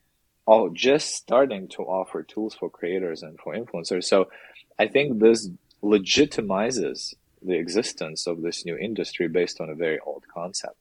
all 0.47 0.71
just 0.71 1.15
starting 1.15 1.69
to 1.69 1.83
offer 1.83 2.23
tools 2.23 2.55
for 2.55 2.69
creators 2.71 3.23
and 3.23 3.39
for 3.39 3.55
influencers. 3.55 4.05
So 4.05 4.31
I 4.79 4.89
think 4.89 5.21
this 5.21 5.49
legitimizes 5.83 7.15
the 7.43 7.55
existence 7.55 8.27
of 8.27 8.43
this 8.43 8.65
new 8.65 8.77
industry 8.77 9.29
based 9.29 9.61
on 9.61 9.71
a 9.71 9.75
very 9.75 9.99
old 10.01 10.25
concept. 10.33 10.77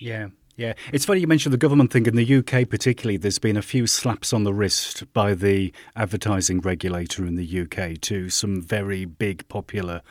Yeah, 0.00 0.28
yeah, 0.58 0.72
it's 0.92 1.04
funny 1.04 1.20
you 1.20 1.28
mentioned 1.28 1.52
the 1.52 1.56
government 1.58 1.92
thing. 1.92 2.04
In 2.06 2.16
the 2.16 2.34
UK, 2.38 2.68
particularly, 2.68 3.16
there's 3.16 3.38
been 3.38 3.56
a 3.56 3.62
few 3.62 3.86
slaps 3.86 4.32
on 4.32 4.42
the 4.42 4.52
wrist 4.52 5.04
by 5.12 5.32
the 5.32 5.72
advertising 5.94 6.60
regulator 6.60 7.24
in 7.24 7.36
the 7.36 7.60
UK 7.60 8.00
to 8.00 8.28
some 8.28 8.60
very 8.60 9.04
big, 9.04 9.46
popular 9.48 10.02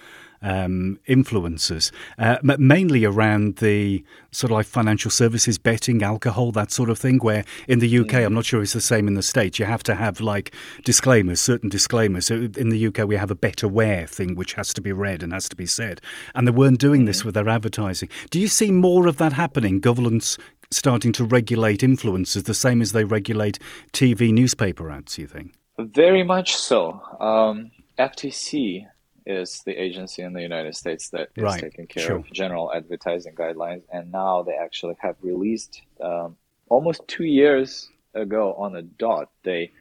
um, 0.48 0.98
influencers, 1.10 1.92
uh, 2.18 2.38
mainly 2.42 3.04
around 3.04 3.58
the 3.58 4.04
sort 4.32 4.52
of 4.52 4.56
like 4.56 4.66
financial 4.66 5.12
services, 5.12 5.58
betting, 5.58 6.02
alcohol, 6.02 6.54
that 6.54 6.72
sort 6.72 6.90
of 6.90 6.98
thing. 6.98 7.18
Where 7.18 7.44
in 7.68 7.80
the 7.80 8.00
UK, 8.00 8.14
I'm 8.16 8.34
not 8.34 8.46
sure 8.46 8.62
it's 8.62 8.72
the 8.74 8.80
same 8.80 9.08
in 9.08 9.16
the 9.16 9.24
States, 9.24 9.60
you 9.60 9.66
have 9.66 9.84
to 9.84 9.96
have 9.96 10.22
like 10.22 10.54
disclaimers, 10.86 11.42
certain 11.42 11.70
disclaimers. 11.70 12.28
So 12.28 12.36
in 12.56 12.70
the 12.70 12.88
UK, 12.88 13.06
we 13.06 13.18
have 13.18 13.30
a 13.30 13.36
better 13.36 13.68
wear 13.68 14.08
thing 14.08 14.36
which 14.36 14.54
has 14.54 14.74
to 14.76 14.82
be 14.82 14.94
read 14.94 15.22
and 15.22 15.34
has 15.34 15.50
to 15.50 15.56
be 15.56 15.66
said. 15.66 16.00
And 16.34 16.48
they 16.48 16.52
weren't 16.52 16.80
doing 16.80 17.04
this 17.04 17.26
with 17.26 17.36
their 17.36 17.50
advertising. 17.50 18.08
Do 18.30 18.40
you 18.40 18.48
see 18.48 18.72
more 18.72 19.08
of 19.08 19.18
that 19.18 19.34
happening? 19.34 19.82
Governments 19.82 20.38
starting 20.72 21.12
to 21.14 21.26
regulate 21.26 21.82
influencers 21.82 22.46
the 22.46 22.54
same 22.54 22.82
as 22.82 22.94
they 22.94 23.04
regulate 23.04 23.60
TV 23.92 24.32
newspaper 24.32 24.90
ads, 24.90 25.18
you 25.18 25.28
think? 25.28 25.54
Very 25.78 26.24
much 26.24 26.56
so. 26.56 27.02
Um, 27.20 27.72
FTC 28.00 28.86
is 29.28 29.62
the 29.66 29.74
agency 29.74 30.22
in 30.22 30.34
the 30.34 30.42
United 30.42 30.76
States 30.76 31.10
that 31.10 31.30
is 31.36 31.44
right. 31.44 31.62
taking 31.62 31.86
care 31.86 32.04
sure. 32.04 32.16
of 32.18 32.32
general 32.32 32.74
advertising 32.74 33.36
guidelines, 33.36 33.84
and 33.92 34.12
now 34.12 34.42
they 34.42 34.56
actually 34.56 34.96
have 35.00 35.16
released 35.22 35.82
um, 36.02 36.38
almost 36.70 37.02
two 37.08 37.26
years 37.26 37.90
ago 38.14 38.54
on 38.54 38.76
a 38.76 38.82
dot. 38.82 39.30
They 39.44 39.72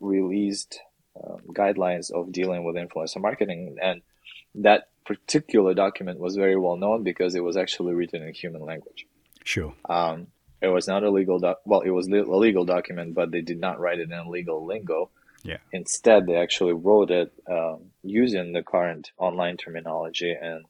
released 0.00 0.80
um, 1.22 1.40
guidelines 1.48 2.10
of 2.12 2.30
dealing 2.30 2.64
with 2.64 2.76
influencer 2.76 3.20
marketing, 3.20 3.78
and 3.82 4.02
that 4.56 4.88
particular 5.06 5.74
document 5.74 6.18
was 6.18 6.36
very 6.36 6.56
well 6.56 6.76
known 6.76 7.02
because 7.02 7.34
it 7.34 7.42
was 7.42 7.56
actually 7.56 7.94
written 7.94 8.22
in 8.22 8.34
human 8.34 8.62
language. 8.62 9.06
Sure. 9.44 9.74
Um, 9.88 10.28
it 10.60 10.68
was 10.68 10.88
not 10.88 11.04
a 11.04 11.10
legal 11.10 11.38
doc- 11.38 11.60
well, 11.64 11.80
it 11.80 11.90
was 11.90 12.08
a 12.08 12.22
legal 12.22 12.64
document, 12.64 13.14
but 13.14 13.30
they 13.30 13.42
did 13.42 13.60
not 13.60 13.80
write 13.80 13.98
it 13.98 14.10
in 14.10 14.30
legal 14.30 14.64
lingo. 14.64 15.10
Yeah. 15.44 15.58
Instead, 15.72 16.26
they 16.26 16.36
actually 16.36 16.72
wrote 16.72 17.10
it 17.10 17.32
um, 17.50 17.90
using 18.02 18.52
the 18.52 18.62
current 18.62 19.12
online 19.18 19.58
terminology, 19.58 20.32
and 20.32 20.64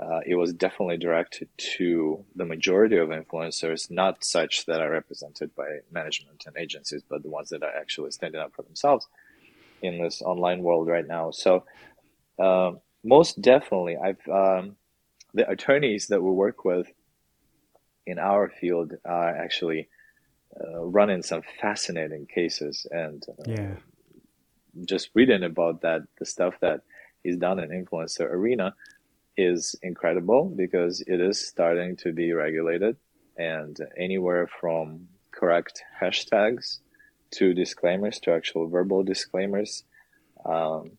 uh, 0.00 0.20
it 0.24 0.34
was 0.34 0.52
definitely 0.54 0.96
directed 0.96 1.48
to 1.76 2.24
the 2.34 2.46
majority 2.46 2.96
of 2.96 3.10
influencers, 3.10 3.90
not 3.90 4.24
such 4.24 4.64
that 4.66 4.80
are 4.80 4.90
represented 4.90 5.54
by 5.54 5.66
management 5.92 6.44
and 6.46 6.56
agencies, 6.56 7.02
but 7.08 7.22
the 7.22 7.28
ones 7.28 7.50
that 7.50 7.62
are 7.62 7.76
actually 7.78 8.10
standing 8.10 8.40
up 8.40 8.54
for 8.54 8.62
themselves 8.62 9.06
in 9.82 10.02
this 10.02 10.22
online 10.22 10.62
world 10.62 10.88
right 10.88 11.06
now. 11.06 11.30
So, 11.30 11.64
uh, 12.38 12.72
most 13.04 13.40
definitely, 13.42 13.96
I've 13.96 14.26
um, 14.28 14.76
the 15.34 15.48
attorneys 15.48 16.06
that 16.08 16.22
we 16.22 16.30
work 16.30 16.64
with 16.64 16.90
in 18.06 18.18
our 18.18 18.48
field 18.48 18.94
are 19.04 19.36
actually 19.36 19.88
uh, 20.58 20.80
running 20.80 21.22
some 21.22 21.42
fascinating 21.60 22.26
cases 22.26 22.86
and 22.90 23.22
uh, 23.28 23.42
yeah. 23.46 23.74
Just 24.86 25.10
reading 25.14 25.42
about 25.42 25.82
that 25.82 26.02
the 26.18 26.26
stuff 26.26 26.54
that 26.60 26.80
is 27.24 27.36
done 27.36 27.58
in 27.58 27.70
influencer 27.70 28.30
arena 28.30 28.74
is 29.36 29.76
incredible 29.82 30.52
because 30.56 31.00
it 31.06 31.20
is 31.20 31.46
starting 31.46 31.96
to 31.96 32.12
be 32.12 32.32
regulated 32.32 32.96
and 33.36 33.78
anywhere 33.96 34.48
from 34.60 35.08
correct 35.30 35.82
hashtags 36.00 36.78
to 37.30 37.54
disclaimers 37.54 38.18
to 38.20 38.32
actual 38.32 38.68
verbal 38.68 39.02
disclaimers 39.04 39.84
um, 40.44 40.92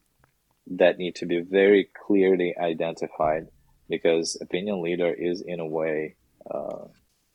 that 0.67 0.97
need 0.97 1.15
to 1.15 1.25
be 1.25 1.41
very 1.41 1.89
clearly 2.05 2.55
identified 2.57 3.47
because 3.89 4.37
opinion 4.39 4.81
leader 4.81 5.11
is 5.11 5.41
in 5.41 5.59
a 5.59 5.65
way 5.65 6.15
uh, 6.49 6.85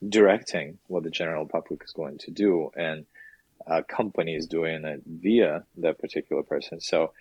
directing 0.08 0.78
what 0.86 1.02
the 1.02 1.10
general 1.10 1.46
public 1.46 1.82
is 1.84 1.92
going 1.92 2.18
to 2.18 2.30
do. 2.30 2.70
And 2.76 3.06
is 4.28 4.46
doing 4.46 4.84
it 4.84 5.02
via 5.06 5.64
that 5.76 5.98
particular 5.98 6.42
person 6.42 6.80
so 6.80 7.12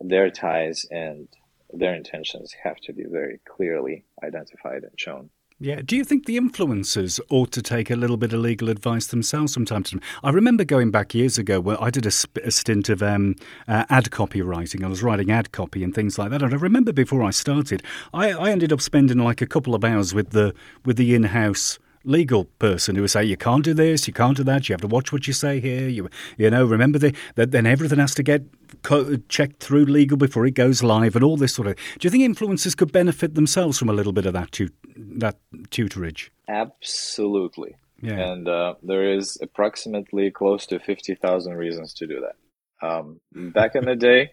their 0.00 0.30
ties 0.30 0.84
and 0.90 1.28
their 1.72 1.94
intentions 1.94 2.54
have 2.62 2.76
to 2.76 2.92
be 2.92 3.04
very 3.04 3.40
clearly 3.46 4.04
identified 4.22 4.82
and 4.82 4.92
shown 4.98 5.30
yeah. 5.62 5.80
Do 5.80 5.96
you 5.96 6.02
think 6.02 6.26
the 6.26 6.36
influencers 6.36 7.20
ought 7.30 7.52
to 7.52 7.62
take 7.62 7.88
a 7.88 7.94
little 7.94 8.16
bit 8.16 8.32
of 8.32 8.40
legal 8.40 8.68
advice 8.68 9.06
themselves 9.06 9.54
from 9.54 9.64
time 9.64 9.84
to 9.84 9.90
time? 9.92 10.00
I 10.24 10.30
remember 10.30 10.64
going 10.64 10.90
back 10.90 11.14
years 11.14 11.38
ago 11.38 11.60
where 11.60 11.80
I 11.80 11.88
did 11.88 12.04
a, 12.04 12.10
a 12.42 12.50
stint 12.50 12.88
of 12.88 13.00
um, 13.00 13.36
uh, 13.68 13.84
ad 13.88 14.10
copywriting. 14.10 14.82
I 14.82 14.88
was 14.88 15.04
writing 15.04 15.30
ad 15.30 15.52
copy 15.52 15.84
and 15.84 15.94
things 15.94 16.18
like 16.18 16.30
that. 16.30 16.42
And 16.42 16.52
I 16.52 16.56
remember 16.56 16.92
before 16.92 17.22
I 17.22 17.30
started, 17.30 17.80
I, 18.12 18.32
I 18.32 18.50
ended 18.50 18.72
up 18.72 18.80
spending 18.80 19.18
like 19.18 19.40
a 19.40 19.46
couple 19.46 19.76
of 19.76 19.84
hours 19.84 20.12
with 20.12 20.30
the 20.30 20.52
with 20.84 20.96
the 20.96 21.14
in-house 21.14 21.78
legal 22.04 22.44
person 22.44 22.96
who 22.96 23.02
would 23.02 23.10
say 23.10 23.24
you 23.24 23.36
can't 23.36 23.64
do 23.64 23.74
this, 23.74 24.06
you 24.06 24.12
can't 24.12 24.36
do 24.36 24.44
that, 24.44 24.68
you 24.68 24.72
have 24.72 24.80
to 24.80 24.88
watch 24.88 25.12
what 25.12 25.26
you 25.26 25.32
say 25.32 25.60
here. 25.60 25.88
You 25.88 26.08
you 26.36 26.50
know, 26.50 26.64
remember 26.64 26.98
the, 26.98 27.14
that 27.34 27.50
then 27.50 27.66
everything 27.66 27.98
has 27.98 28.14
to 28.16 28.22
get 28.22 28.42
co- 28.82 29.16
checked 29.28 29.62
through 29.62 29.84
legal 29.84 30.16
before 30.16 30.46
it 30.46 30.54
goes 30.54 30.82
live 30.82 31.14
and 31.14 31.24
all 31.24 31.36
this 31.36 31.54
sort 31.54 31.68
of. 31.68 31.76
Do 31.98 32.06
you 32.06 32.10
think 32.10 32.24
influencers 32.24 32.76
could 32.76 32.92
benefit 32.92 33.34
themselves 33.34 33.78
from 33.78 33.88
a 33.88 33.92
little 33.92 34.12
bit 34.12 34.26
of 34.26 34.32
that 34.32 34.52
tu- 34.52 34.70
that 34.96 35.36
tutorage? 35.70 36.30
Absolutely. 36.48 37.76
Yeah. 38.00 38.18
And 38.18 38.48
uh, 38.48 38.74
there 38.82 39.12
is 39.14 39.38
approximately 39.40 40.30
close 40.30 40.66
to 40.66 40.80
fifty 40.80 41.14
thousand 41.14 41.54
reasons 41.54 41.94
to 41.94 42.06
do 42.06 42.20
that. 42.20 42.86
Um, 42.86 43.20
back 43.32 43.76
in 43.76 43.84
the 43.84 43.94
day, 43.94 44.32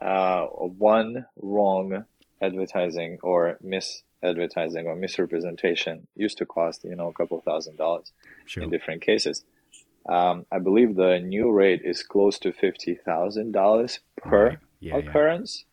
uh, 0.00 0.46
one 0.46 1.26
wrong 1.36 2.04
advertising 2.40 3.18
or 3.22 3.58
mis 3.60 4.02
advertising 4.22 4.86
or 4.86 4.96
misrepresentation 4.96 6.06
used 6.14 6.38
to 6.38 6.46
cost 6.46 6.84
you 6.84 6.96
know 6.96 7.08
a 7.08 7.12
couple 7.12 7.40
thousand 7.40 7.76
dollars 7.76 8.12
sure. 8.46 8.62
in 8.62 8.70
different 8.70 9.02
cases. 9.02 9.44
Um, 10.08 10.46
I 10.50 10.58
believe 10.58 10.96
the 10.96 11.18
new 11.20 11.50
rate 11.50 11.82
is 11.84 12.02
close 12.02 12.38
to 12.40 12.52
fifty 12.52 12.94
thousand 12.94 13.52
dollars 13.52 14.00
per 14.16 14.48
right. 14.48 14.58
yeah, 14.80 14.96
occurrence. 14.96 15.64
Yeah. 15.64 15.66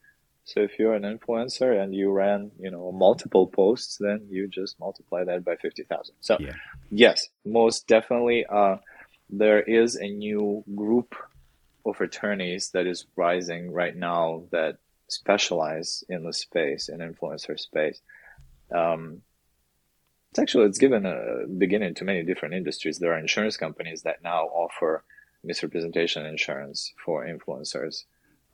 So 0.46 0.62
if 0.62 0.80
you're 0.80 0.94
an 0.94 1.04
influencer 1.04 1.77
and 1.77 1.94
you 1.94 2.10
ran, 2.10 2.51
you 2.58 2.72
know, 2.72 2.94
multiple 2.94 3.48
posts, 3.48 3.98
then 4.00 4.27
you 4.30 4.48
just 4.48 4.80
multiply 4.80 5.25
that 5.25 5.44
by 5.44 5.56
fifty 5.58 5.84
thousand. 5.84 6.16
So 6.22 6.38
yeah. 6.39 6.54
yes, 6.89 7.27
most 7.46 7.88
definitely, 7.88 8.46
uh, 8.46 8.77
there 9.30 9.62
is 9.62 9.96
a 9.96 10.08
new 10.08 10.63
group 10.74 11.16
of 11.86 12.00
attorneys 12.00 12.72
that 12.72 12.88
is 12.88 13.06
rising 13.16 13.72
right 13.72 13.96
now 13.96 14.44
that 14.51 14.77
specialize 15.10 16.04
in 16.10 16.24
the 16.24 16.34
space 16.34 16.89
in 16.89 17.00
influencer 17.00 17.60
space 17.60 18.01
um, 18.74 19.22
it's 20.32 20.40
actually 20.40 20.66
it's 20.66 20.78
given 20.78 21.06
a 21.06 21.48
beginning 21.58 21.96
to 21.96 22.04
many 22.04 22.24
different 22.24 22.54
industries. 22.54 23.00
There 23.00 23.14
are 23.14 23.20
insurance 23.20 23.58
companies 23.58 24.04
that 24.04 24.24
now 24.24 24.44
offer 24.46 25.04
misrepresentation 25.44 26.26
insurance 26.26 26.94
for 27.04 27.26
influencers. 27.26 28.04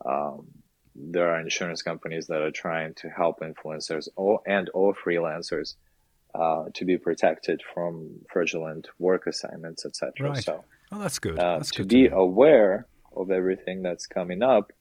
Um, 0.05 0.47
there 0.95 1.29
are 1.29 1.39
insurance 1.39 1.81
companies 1.81 2.27
that 2.27 2.41
are 2.41 2.51
trying 2.51 2.93
to 2.95 3.09
help 3.09 3.39
influencers 3.39 4.07
or, 4.15 4.41
and 4.45 4.69
or 4.73 4.93
freelancers 4.93 5.75
uh, 6.35 6.65
to 6.73 6.85
be 6.85 6.97
protected 6.97 7.61
from 7.73 8.09
fraudulent 8.31 8.87
work 8.99 9.27
assignments, 9.27 9.85
etc. 9.85 10.29
Right. 10.29 10.43
So, 10.43 10.63
oh, 10.91 10.99
that's 10.99 11.19
good. 11.19 11.39
Uh, 11.39 11.57
that's 11.57 11.71
to 11.71 11.81
good 11.81 11.89
be 11.89 12.07
to 12.09 12.15
aware 12.15 12.87
of 13.15 13.31
everything 13.31 13.83
that's 13.83 14.07
coming 14.07 14.41
up, 14.41 14.71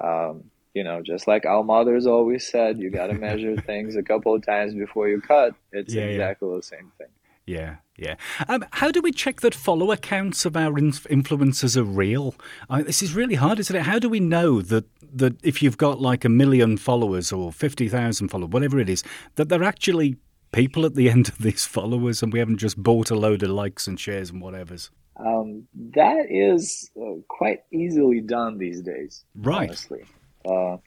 um, 0.00 0.44
you 0.74 0.82
know, 0.82 1.00
just 1.02 1.26
like 1.26 1.46
our 1.46 1.62
mothers 1.62 2.06
always 2.06 2.46
said, 2.46 2.78
you 2.78 2.90
got 2.90 3.06
to 3.06 3.14
measure 3.28 3.56
things 3.56 3.96
a 3.96 4.02
couple 4.02 4.34
of 4.34 4.44
times 4.44 4.74
before 4.74 5.08
you 5.08 5.20
cut. 5.20 5.54
It's 5.72 5.94
yeah, 5.94 6.02
exactly 6.02 6.48
yeah. 6.48 6.56
the 6.56 6.62
same 6.62 6.92
thing. 6.98 7.08
Yeah, 7.46 7.76
yeah. 7.96 8.16
Um, 8.48 8.64
how 8.72 8.90
do 8.90 9.00
we 9.02 9.12
check 9.12 9.42
that 9.42 9.54
follower 9.54 9.96
counts 9.96 10.44
of 10.44 10.56
our 10.56 10.72
influencers 10.72 11.76
are 11.76 11.84
real? 11.84 12.34
Uh, 12.70 12.82
this 12.82 13.02
is 13.02 13.14
really 13.14 13.34
hard, 13.34 13.58
isn't 13.58 13.76
it? 13.76 13.82
How 13.82 13.98
do 13.98 14.08
we 14.08 14.20
know 14.20 14.62
that 14.62 14.86
that 15.16 15.36
if 15.44 15.62
you've 15.62 15.78
got 15.78 16.00
like 16.00 16.24
a 16.24 16.28
million 16.28 16.76
followers 16.76 17.32
or 17.32 17.52
fifty 17.52 17.88
thousand 17.88 18.28
followers, 18.28 18.50
whatever 18.50 18.80
it 18.80 18.88
is, 18.88 19.04
that 19.36 19.48
they're 19.48 19.62
actually 19.62 20.16
people 20.52 20.86
at 20.86 20.94
the 20.94 21.10
end 21.14 21.28
of 21.28 21.38
these 21.38 21.66
followers, 21.66 22.22
and 22.22 22.32
we 22.32 22.38
haven't 22.38 22.58
just 22.58 22.82
bought 22.82 23.10
a 23.10 23.14
load 23.14 23.42
of 23.42 23.50
likes 23.50 23.86
and 23.86 24.00
shares 24.00 24.30
and 24.30 24.40
whatever's? 24.40 24.90
Um, 25.16 25.68
that 25.94 26.26
is 26.28 26.90
uh, 27.00 27.20
quite 27.28 27.60
easily 27.72 28.20
done 28.20 28.58
these 28.58 28.80
days. 28.80 29.24
Right. 29.36 29.68
Honestly. 29.68 30.04
Uh, 30.44 30.78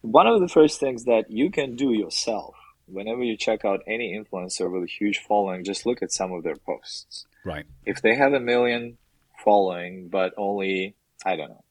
one 0.00 0.26
of 0.26 0.40
the 0.40 0.48
first 0.48 0.80
things 0.80 1.04
that 1.04 1.30
you 1.30 1.50
can 1.50 1.76
do 1.76 1.92
yourself 1.92 2.56
whenever 2.86 3.22
you 3.22 3.36
check 3.36 3.64
out 3.64 3.80
any 3.86 4.18
influencer 4.18 4.70
with 4.70 4.84
a 4.84 4.86
huge 4.86 5.18
following, 5.18 5.64
just 5.64 5.86
look 5.86 6.02
at 6.02 6.12
some 6.12 6.32
of 6.32 6.42
their 6.42 6.56
posts. 6.56 7.26
Right. 7.44 7.64
If 7.86 8.02
they 8.02 8.14
have 8.14 8.32
a 8.32 8.40
million 8.40 8.98
following, 9.42 10.08
but 10.08 10.34
only, 10.36 10.94
I 11.24 11.36
don't 11.36 11.50
know, 11.50 11.64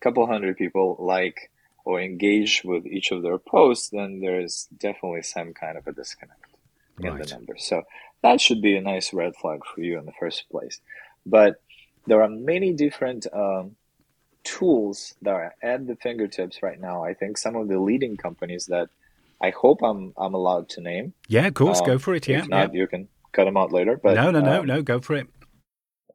a 0.00 0.02
couple 0.02 0.26
hundred 0.26 0.56
people 0.56 0.96
like 0.98 1.50
or 1.84 2.00
engage 2.00 2.62
with 2.64 2.84
each 2.86 3.12
of 3.12 3.22
their 3.22 3.38
posts, 3.38 3.90
then 3.90 4.20
there's 4.20 4.68
definitely 4.76 5.22
some 5.22 5.54
kind 5.54 5.78
of 5.78 5.86
a 5.86 5.92
disconnect 5.92 6.40
in 7.00 7.16
the 7.16 7.26
numbers. 7.26 7.64
So 7.64 7.82
that 8.22 8.40
should 8.40 8.60
be 8.60 8.76
a 8.76 8.80
nice 8.80 9.12
red 9.12 9.36
flag 9.36 9.60
for 9.64 9.80
you 9.80 9.98
in 9.98 10.06
the 10.06 10.12
first 10.18 10.48
place. 10.50 10.80
But 11.24 11.60
there 12.06 12.22
are 12.22 12.28
many 12.28 12.72
different 12.72 13.26
um, 13.32 13.76
tools 14.46 15.14
that 15.22 15.34
are 15.34 15.54
at 15.62 15.86
the 15.86 15.96
fingertips 15.96 16.62
right 16.62 16.80
now. 16.80 17.04
I 17.04 17.12
think 17.14 17.36
some 17.36 17.56
of 17.56 17.68
the 17.68 17.78
leading 17.78 18.16
companies 18.16 18.66
that 18.66 18.88
I 19.40 19.50
hope 19.50 19.82
I'm 19.82 20.14
I'm 20.16 20.34
allowed 20.34 20.68
to 20.70 20.80
name. 20.80 21.12
Yeah, 21.28 21.46
of 21.46 21.54
course, 21.54 21.80
um, 21.80 21.86
go 21.86 21.98
for 21.98 22.14
it. 22.14 22.28
Yeah, 22.28 22.40
if 22.40 22.48
not, 22.48 22.72
yeah. 22.72 22.80
you 22.80 22.86
can 22.86 23.08
cut 23.32 23.44
them 23.44 23.56
out 23.56 23.72
later. 23.72 23.98
But 24.02 24.14
no, 24.14 24.30
no, 24.30 24.40
no, 24.40 24.60
um, 24.60 24.66
no, 24.66 24.82
go 24.82 25.00
for 25.00 25.16
it. 25.16 25.26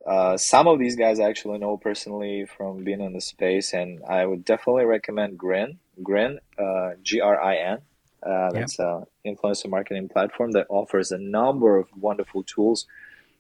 Uh, 0.08 0.36
some 0.38 0.68
of 0.68 0.80
these 0.80 0.96
guys 0.96 1.20
I 1.20 1.30
actually 1.30 1.60
know 1.60 1.78
personally 1.78 2.46
from 2.46 2.84
being 2.84 3.02
in 3.02 3.14
the 3.14 3.22
space, 3.22 3.74
and 3.74 4.02
I 4.08 4.26
would 4.26 4.44
definitely 4.46 4.86
recommend 4.86 5.38
Grin. 5.38 5.78
Grin, 6.02 6.40
uh, 6.58 6.92
G 7.04 7.22
R 7.22 7.40
I 7.40 7.56
N. 7.58 7.78
Uh, 8.24 8.52
that's 8.52 8.80
an 8.80 9.06
influencer 9.26 9.70
marketing 9.70 10.08
platform 10.10 10.52
that 10.52 10.68
offers 10.70 11.12
a 11.12 11.18
number 11.18 11.78
of 11.78 11.88
wonderful 11.96 12.44
tools. 12.44 12.88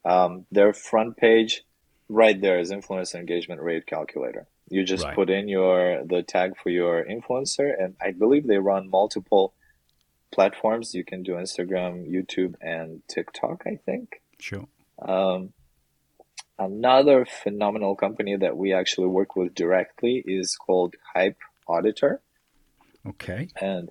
Um, 0.03 0.45
their 0.51 0.73
front 0.73 1.17
page, 1.17 1.63
right 2.09 2.39
there, 2.39 2.59
is 2.59 2.71
influencer 2.71 3.15
engagement 3.15 3.61
rate 3.61 3.85
calculator. 3.85 4.47
You 4.71 4.85
just 4.85 5.03
right. 5.03 5.15
put 5.15 5.29
in 5.29 5.49
your 5.49 6.05
the 6.05 6.23
tag 6.23 6.53
for 6.61 6.69
your 6.69 7.03
influencer, 7.03 7.69
and 7.77 7.95
I 8.01 8.11
believe 8.11 8.47
they 8.47 8.57
run 8.57 8.89
multiple 8.89 9.53
platforms. 10.31 10.95
You 10.95 11.03
can 11.03 11.23
do 11.23 11.33
Instagram, 11.33 12.09
YouTube, 12.09 12.55
and 12.61 13.01
TikTok. 13.09 13.63
I 13.65 13.75
think. 13.85 14.21
Sure. 14.39 14.65
Um, 14.97 15.51
another 16.57 17.25
phenomenal 17.25 17.95
company 17.95 18.37
that 18.37 18.55
we 18.55 18.71
actually 18.71 19.07
work 19.07 19.35
with 19.35 19.53
directly 19.53 20.23
is 20.25 20.55
called 20.55 20.95
Hype 21.13 21.41
Auditor. 21.67 22.21
Okay. 23.05 23.49
And 23.59 23.89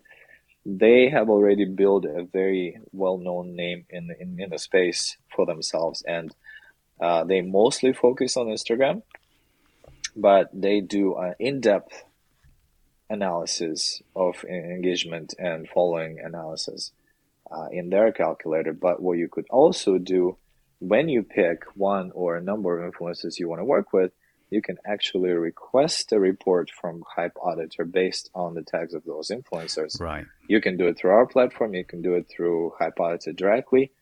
they 0.64 1.10
have 1.10 1.28
already 1.28 1.66
built 1.66 2.04
a 2.04 2.24
very 2.24 2.78
well-known 2.92 3.54
name 3.54 3.84
in 3.90 4.08
in, 4.18 4.40
in 4.40 4.48
the 4.48 4.58
space 4.58 5.18
for 5.34 5.44
themselves, 5.44 6.02
and 6.08 6.34
uh, 7.00 7.24
they 7.24 7.42
mostly 7.42 7.92
focus 7.92 8.36
on 8.36 8.46
Instagram, 8.46 9.02
but 10.20 10.50
they 10.52 10.80
do 10.80 11.16
an 11.16 11.34
in-depth 11.38 12.04
analysis 13.08 14.02
of 14.14 14.44
engagement 14.44 15.34
and 15.38 15.68
following 15.68 16.20
analysis 16.20 16.92
uh, 17.50 17.66
in 17.72 17.90
their 17.90 18.12
calculator. 18.12 18.72
But 18.72 19.02
what 19.02 19.18
you 19.18 19.28
could 19.28 19.46
also 19.50 19.98
do 19.98 20.36
when 20.78 21.08
you 21.08 21.22
pick 21.22 21.64
one 21.74 22.10
or 22.14 22.36
a 22.36 22.42
number 22.42 22.78
of 22.78 22.92
influencers 22.92 23.38
you 23.38 23.48
want 23.48 23.60
to 23.60 23.64
work 23.64 23.92
with, 23.92 24.12
you 24.48 24.62
can 24.62 24.78
actually 24.84 25.30
request 25.30 26.12
a 26.12 26.18
report 26.18 26.70
from 26.70 27.04
Hype 27.16 27.36
Auditor 27.40 27.84
based 27.84 28.30
on 28.34 28.54
the 28.54 28.62
tags 28.62 28.94
of 28.94 29.04
those 29.04 29.30
influencers. 29.30 30.00
Right. 30.00 30.26
You 30.48 30.60
can 30.60 30.76
do 30.76 30.86
it 30.86 30.98
through 30.98 31.12
our 31.12 31.26
platform. 31.26 31.74
You 31.74 31.84
can 31.84 32.02
do 32.02 32.14
it 32.14 32.28
through 32.28 32.72
Hype 32.78 32.98
Auditor 32.98 33.32
directly. 33.32 33.92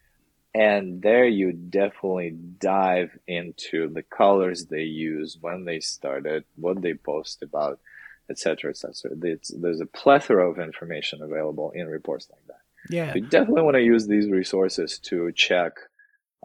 And 0.55 1.03
there 1.03 1.27
you 1.27 1.53
definitely 1.53 2.31
dive 2.31 3.17
into 3.27 3.89
the 3.89 4.03
colors 4.03 4.67
they 4.67 4.83
use, 4.83 5.37
when 5.41 5.65
they 5.65 5.81
started, 5.81 6.45
what 6.57 6.81
they 6.81 6.95
post 6.95 7.43
about, 7.43 7.79
etc., 8.31 8.71
etc. 8.71 9.13
There's 9.15 9.81
a 9.81 9.87
plethora 9.87 10.51
of 10.51 10.59
information 10.59 11.23
available 11.23 11.71
in 11.73 11.87
reports 11.87 12.29
like 12.31 12.47
that. 12.47 12.61
Yeah. 12.91 13.15
You 13.15 13.21
definitely 13.21 13.63
want 13.63 13.77
to 13.77 13.83
use 13.83 14.07
these 14.07 14.29
resources 14.31 14.99
to 15.01 15.31
check 15.33 15.75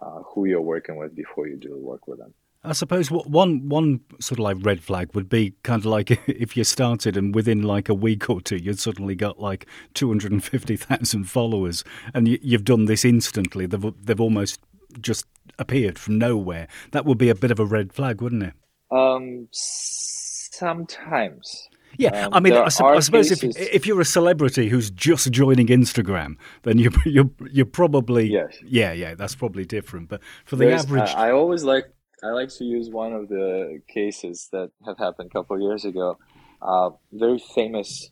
uh, 0.01 0.21
who 0.33 0.45
you're 0.45 0.61
working 0.61 0.97
with 0.97 1.15
before 1.15 1.47
you 1.47 1.55
do 1.55 1.77
work 1.77 2.07
with 2.07 2.19
them. 2.19 2.33
I 2.65 2.71
suppose 2.71 3.11
one 3.11 3.67
one 3.67 3.99
sort 4.21 4.39
of 4.39 4.43
like 4.43 4.57
red 4.61 4.81
flag 4.81 5.13
would 5.13 5.27
be 5.27 5.53
kind 5.63 5.81
of 5.81 5.85
like 5.85 6.11
if 6.27 6.55
you 6.55 6.63
started 6.63 7.17
and 7.17 7.35
within 7.35 7.61
like 7.61 7.89
a 7.89 7.93
week 7.93 8.29
or 8.29 8.39
two 8.39 8.55
you'd 8.55 8.79
suddenly 8.79 9.15
got 9.15 9.39
like 9.39 9.67
two 9.93 10.07
hundred 10.07 10.31
and 10.31 10.43
fifty 10.43 10.77
thousand 10.77 11.25
followers 11.25 11.83
and 12.13 12.27
you, 12.27 12.39
have 12.51 12.63
done 12.63 12.85
this 12.85 13.03
instantly. 13.03 13.65
They've 13.65 13.93
they've 14.01 14.21
almost 14.21 14.61
just 15.01 15.25
appeared 15.59 15.99
from 15.99 16.17
nowhere. 16.17 16.67
That 16.91 17.05
would 17.05 17.17
be 17.17 17.29
a 17.29 17.35
bit 17.35 17.51
of 17.51 17.59
a 17.59 17.65
red 17.65 17.91
flag, 17.91 18.21
wouldn't 18.21 18.43
it? 18.43 18.53
Um, 18.91 19.49
sometimes. 19.51 21.67
Yeah, 21.97 22.25
um, 22.25 22.33
I 22.33 22.39
mean, 22.39 22.53
I, 22.53 22.69
su- 22.69 22.85
I, 22.85 22.99
suppose 23.01 23.29
cases... 23.29 23.55
if 23.55 23.73
if 23.73 23.85
you're 23.85 24.01
a 24.01 24.05
celebrity 24.05 24.69
who's 24.69 24.89
just 24.89 25.31
joining 25.31 25.67
Instagram, 25.67 26.37
then 26.63 26.79
you 26.79 26.91
you 27.05 27.35
you're 27.51 27.65
probably 27.65 28.31
yes. 28.31 28.57
yeah 28.65 28.93
yeah 28.93 29.15
that's 29.15 29.35
probably 29.35 29.65
different. 29.65 30.09
But 30.09 30.21
for 30.45 30.55
the 30.55 30.65
There's, 30.65 30.83
average, 30.83 31.09
I, 31.09 31.27
I 31.27 31.31
always 31.31 31.63
like 31.63 31.85
I 32.23 32.29
like 32.29 32.49
to 32.57 32.63
use 32.63 32.89
one 32.89 33.13
of 33.13 33.27
the 33.27 33.81
cases 33.87 34.47
that 34.51 34.71
have 34.85 34.97
happened 34.97 35.29
a 35.29 35.33
couple 35.33 35.57
of 35.57 35.61
years 35.61 35.83
ago. 35.83 36.17
Uh, 36.61 36.91
very 37.11 37.39
famous 37.39 38.09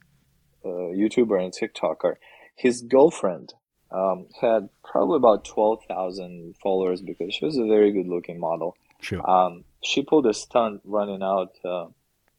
uh, 0.65 0.67
YouTuber 0.67 1.41
and 1.41 1.53
TikToker. 1.53 2.15
His 2.55 2.81
girlfriend 2.81 3.53
um, 3.89 4.27
had 4.41 4.69
probably 4.83 5.15
about 5.15 5.45
12,000 5.45 6.55
followers 6.61 7.01
because 7.01 7.33
she 7.33 7.45
was 7.45 7.57
a 7.57 7.65
very 7.65 7.91
good 7.91 8.07
looking 8.07 8.39
model. 8.39 8.75
Sure. 8.99 9.27
Um, 9.29 9.63
she 9.81 10.03
pulled 10.03 10.27
a 10.27 10.33
stunt 10.33 10.81
running 10.83 11.23
out 11.23 11.53
uh, 11.63 11.85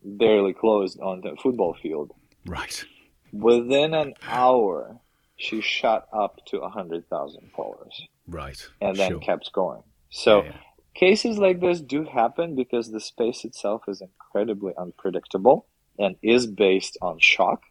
barely 0.05 0.53
closed 0.53 1.01
on 1.01 1.23
the 1.23 1.37
football 1.43 1.75
field. 1.75 2.13
Right. 2.45 2.85
Within 3.33 3.95
an 3.95 4.13
hour, 4.23 4.99
she 5.37 5.63
shot 5.63 6.07
up 6.13 6.45
to 6.49 6.61
100,000 6.61 7.51
followers. 7.57 8.03
Right. 8.29 8.69
And 8.81 8.95
then 8.97 9.13
sure. 9.13 9.21
kept 9.21 9.53
going. 9.53 9.83
So, 10.11 10.43
yeah, 10.43 10.51
yeah 10.51 10.57
cases 10.95 11.39
like 11.39 11.61
this 11.61 11.81
do 11.81 12.05
happen 12.05 12.55
because 12.55 12.91
the 12.91 13.01
space 13.01 13.45
itself 13.45 13.83
is 13.89 14.01
incredibly 14.01 14.73
unpredictable 14.77 15.67
and 15.99 16.17
is 16.23 16.47
based 16.47 16.97
on 17.03 17.19
shock 17.19 17.63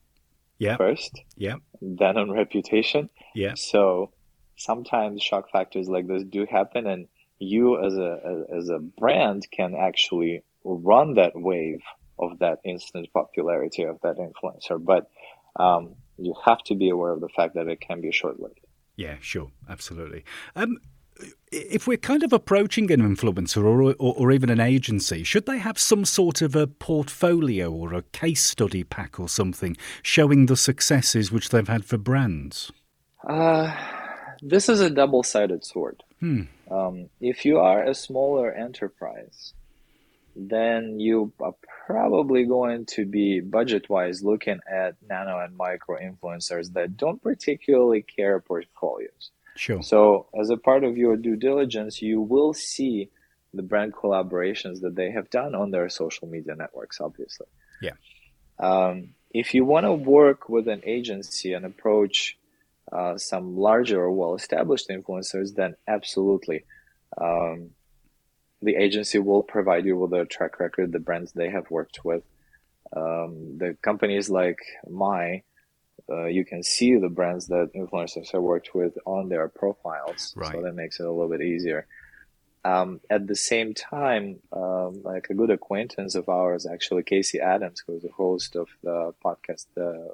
yeah. 0.57 0.77
first, 0.77 1.21
yeah. 1.35 1.55
then 1.81 2.17
on 2.17 2.31
reputation. 2.31 3.09
Yeah. 3.33 3.53
So 3.55 4.11
sometimes 4.55 5.23
shock 5.23 5.51
factors 5.51 5.89
like 5.89 6.07
this 6.07 6.23
do 6.23 6.45
happen, 6.45 6.85
and 6.87 7.07
you 7.39 7.83
as 7.83 7.97
a 7.97 8.45
as 8.55 8.69
a 8.69 8.79
brand 8.79 9.47
can 9.51 9.75
actually 9.75 10.43
run 10.63 11.15
that 11.15 11.33
wave 11.35 11.81
of 12.19 12.39
that 12.39 12.59
instant 12.63 13.07
popularity 13.13 13.83
of 13.83 13.99
that 14.03 14.17
influencer, 14.17 14.83
but 14.83 15.09
um, 15.59 15.95
you 16.17 16.35
have 16.45 16.59
to 16.65 16.75
be 16.75 16.89
aware 16.89 17.11
of 17.11 17.21
the 17.21 17.29
fact 17.29 17.55
that 17.55 17.67
it 17.67 17.81
can 17.81 17.99
be 18.01 18.11
short 18.11 18.39
lived. 18.39 18.59
Yeah, 18.95 19.15
sure, 19.19 19.51
absolutely. 19.67 20.23
Um, 20.55 20.77
if 21.51 21.87
we're 21.87 21.97
kind 21.97 22.23
of 22.23 22.31
approaching 22.31 22.91
an 22.91 23.01
influencer 23.01 23.63
or, 23.63 23.81
or, 23.81 23.95
or, 23.99 24.31
even 24.31 24.49
an 24.49 24.59
agency, 24.59 25.23
should 25.23 25.45
they 25.45 25.57
have 25.57 25.77
some 25.77 26.05
sort 26.05 26.41
of 26.41 26.55
a 26.55 26.67
portfolio 26.67 27.71
or 27.71 27.93
a 27.93 28.03
case 28.03 28.43
study 28.43 28.83
pack 28.83 29.19
or 29.19 29.27
something 29.27 29.75
showing 30.01 30.45
the 30.45 30.55
successes 30.55 31.31
which 31.31 31.49
they've 31.49 31.67
had 31.67 31.83
for 31.83 31.97
brands? 31.97 32.71
Uh, 33.27 33.75
this 34.41 34.69
is 34.69 34.79
a 34.79 34.89
double 34.89 35.23
sided 35.23 35.65
sword. 35.65 36.03
Hmm. 36.19 36.43
Um, 36.69 37.09
if 37.19 37.43
you 37.45 37.59
are 37.59 37.83
a 37.83 37.93
smaller 37.93 38.51
enterprise, 38.53 39.53
then 40.35 40.99
you 40.99 41.33
are 41.41 41.55
probably 41.85 42.45
going 42.45 42.85
to 42.85 43.05
be 43.05 43.41
budget 43.41 43.89
wise 43.89 44.23
looking 44.23 44.59
at 44.71 44.95
nano 45.07 45.39
and 45.39 45.57
micro 45.57 45.97
influencers 45.99 46.71
that 46.73 46.95
don't 46.95 47.21
particularly 47.21 48.01
care 48.01 48.39
portfolios. 48.39 49.31
Sure. 49.55 49.81
So, 49.81 50.27
as 50.39 50.49
a 50.49 50.57
part 50.57 50.83
of 50.83 50.97
your 50.97 51.17
due 51.17 51.35
diligence, 51.35 52.01
you 52.01 52.21
will 52.21 52.53
see 52.53 53.09
the 53.53 53.63
brand 53.63 53.93
collaborations 53.93 54.81
that 54.81 54.95
they 54.95 55.11
have 55.11 55.29
done 55.29 55.55
on 55.55 55.71
their 55.71 55.89
social 55.89 56.27
media 56.27 56.55
networks, 56.55 57.01
obviously. 57.01 57.47
Yeah. 57.81 57.93
Um, 58.59 59.15
if 59.31 59.53
you 59.53 59.65
want 59.65 59.85
to 59.85 59.93
work 59.93 60.49
with 60.49 60.67
an 60.67 60.81
agency 60.85 61.53
and 61.53 61.65
approach 61.65 62.37
uh, 62.91 63.17
some 63.17 63.57
larger 63.57 64.01
or 64.01 64.11
well 64.11 64.35
established 64.35 64.89
influencers, 64.89 65.55
then 65.55 65.75
absolutely. 65.87 66.65
Um, 67.19 67.71
the 68.61 68.75
agency 68.75 69.17
will 69.19 69.43
provide 69.43 69.85
you 69.85 69.97
with 69.97 70.13
a 70.13 70.25
track 70.25 70.59
record, 70.59 70.91
the 70.91 70.99
brands 70.99 71.31
they 71.31 71.49
have 71.49 71.69
worked 71.71 72.05
with. 72.05 72.23
Um, 72.95 73.57
the 73.57 73.77
companies 73.81 74.29
like 74.29 74.59
My 74.89 75.43
uh, 76.11 76.25
you 76.25 76.43
can 76.45 76.63
see 76.63 76.97
the 76.97 77.09
brands 77.09 77.47
that 77.47 77.71
influencers 77.75 78.31
have 78.31 78.41
worked 78.41 78.75
with 78.75 78.97
on 79.05 79.29
their 79.29 79.47
profiles. 79.47 80.33
Right. 80.35 80.51
So 80.51 80.61
that 80.61 80.75
makes 80.75 80.99
it 80.99 81.05
a 81.05 81.11
little 81.11 81.29
bit 81.29 81.41
easier. 81.41 81.87
Um, 82.63 83.01
at 83.09 83.25
the 83.25 83.35
same 83.35 83.73
time, 83.73 84.39
um, 84.53 85.01
like 85.03 85.27
a 85.29 85.33
good 85.33 85.49
acquaintance 85.49 86.13
of 86.13 86.29
ours, 86.29 86.67
actually, 86.71 87.03
Casey 87.03 87.39
Adams, 87.39 87.83
who 87.85 87.95
is 87.95 88.03
the 88.03 88.11
host 88.11 88.55
of 88.55 88.67
the 88.83 89.13
podcast, 89.25 89.65
uh, 89.77 90.13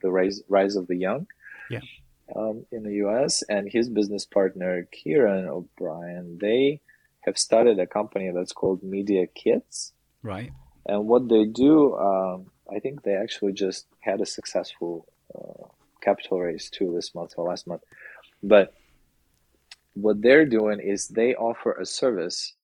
The 0.00 0.10
Rise, 0.10 0.42
Rise 0.48 0.76
of 0.76 0.86
the 0.86 0.96
Young, 0.96 1.26
yeah. 1.68 1.80
um, 2.34 2.64
in 2.72 2.84
the 2.84 2.94
US, 3.06 3.42
and 3.42 3.70
his 3.70 3.90
business 3.90 4.24
partner, 4.24 4.88
Kieran 4.92 5.46
O'Brien, 5.46 6.38
they 6.40 6.80
have 7.20 7.36
started 7.36 7.78
a 7.78 7.86
company 7.86 8.30
that's 8.34 8.52
called 8.52 8.82
Media 8.82 9.26
Kits. 9.26 9.92
Right. 10.22 10.52
And 10.86 11.06
what 11.06 11.28
they 11.28 11.44
do, 11.44 11.94
um, 11.96 12.46
I 12.74 12.78
think 12.78 13.02
they 13.02 13.14
actually 13.14 13.52
just 13.52 13.86
had 14.00 14.22
a 14.22 14.26
successful 14.26 15.06
uh, 15.36 15.68
capital 16.00 16.40
raise 16.40 16.70
too 16.70 16.92
this 16.94 17.14
month 17.14 17.34
or 17.36 17.48
last 17.48 17.66
month. 17.66 17.82
But 18.42 18.74
what 19.94 20.20
they're 20.20 20.46
doing 20.46 20.80
is 20.80 21.08
they 21.08 21.34
offer 21.34 21.72
a 21.72 21.86
service 21.86 22.54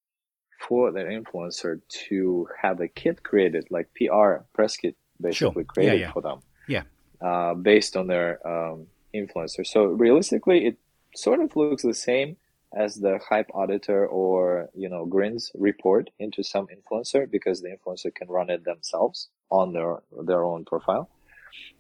for 0.61 0.93
their 0.93 1.07
influencer 1.07 1.81
to 1.89 2.47
have 2.61 2.81
a 2.81 2.89
kit 2.89 3.23
created, 3.23 3.67
like 3.71 3.89
PR 3.97 4.45
press 4.53 4.77
kit, 4.77 4.97
basically 5.21 5.63
sure. 5.63 5.65
created 5.65 6.01
yeah, 6.01 6.07
yeah. 6.07 6.13
for 6.13 6.23
them. 6.23 6.41
Yeah. 6.69 6.83
Uh, 7.21 7.55
based 7.55 7.97
on 7.97 8.07
their 8.07 8.47
um, 8.47 8.87
influencer. 9.15 9.67
So 9.67 9.85
realistically, 9.85 10.67
it 10.67 10.79
sort 11.15 11.41
of 11.41 11.57
looks 11.57 11.83
the 11.83 11.95
same 11.95 12.37
as 12.73 12.97
the 12.97 13.19
hype 13.29 13.51
auditor 13.53 14.07
or 14.07 14.69
you 14.75 14.89
know 14.89 15.05
grins 15.05 15.51
report 15.55 16.09
into 16.19 16.43
some 16.45 16.69
influencer 16.69 17.29
because 17.29 17.61
the 17.63 17.69
influencer 17.69 18.15
can 18.15 18.29
run 18.29 18.49
it 18.49 18.65
themselves 18.65 19.29
on 19.51 19.73
their 19.73 19.97
their 20.25 20.45
own 20.45 20.65
profile 20.65 21.11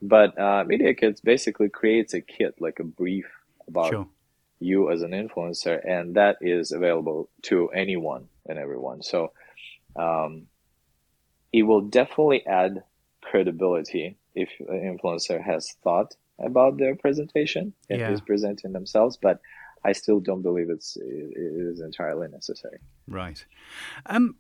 but 0.03 0.39
uh, 0.39 0.65
Media 0.67 0.95
Kits 0.95 1.21
basically 1.21 1.69
creates 1.69 2.15
a 2.15 2.21
kit, 2.21 2.55
like 2.61 2.79
a 2.81 2.85
brief 2.85 3.27
about 3.69 3.91
sure. 3.91 4.09
you 4.59 4.91
as 4.91 5.03
an 5.03 5.11
influencer, 5.11 5.81
and 5.87 6.15
that 6.15 6.37
is 6.41 6.73
available 6.73 7.29
to 7.43 7.69
anyone 7.69 8.29
and 8.47 8.59
everyone. 8.59 9.03
So 9.03 9.33
um, 9.97 10.47
it 11.53 11.63
will 11.63 11.83
definitely 11.83 12.47
add 12.47 12.83
credibility 13.23 14.17
if 14.35 14.49
an 14.61 14.99
influencer 14.99 15.43
has 15.43 15.73
thought 15.83 16.15
about 16.39 16.79
their 16.79 16.97
presentation 16.97 17.73
and 17.89 18.01
yeah. 18.01 18.09
who's 18.09 18.21
presenting 18.21 18.73
themselves, 18.73 19.19
but 19.21 19.41
I 19.85 19.93
still 19.93 20.21
don't 20.21 20.43
believe 20.43 20.71
it's 20.71 20.97
it 20.97 21.33
is 21.37 21.81
entirely 21.81 22.29
necessary. 22.29 22.79
Right. 23.09 23.45
Um, 24.07 24.37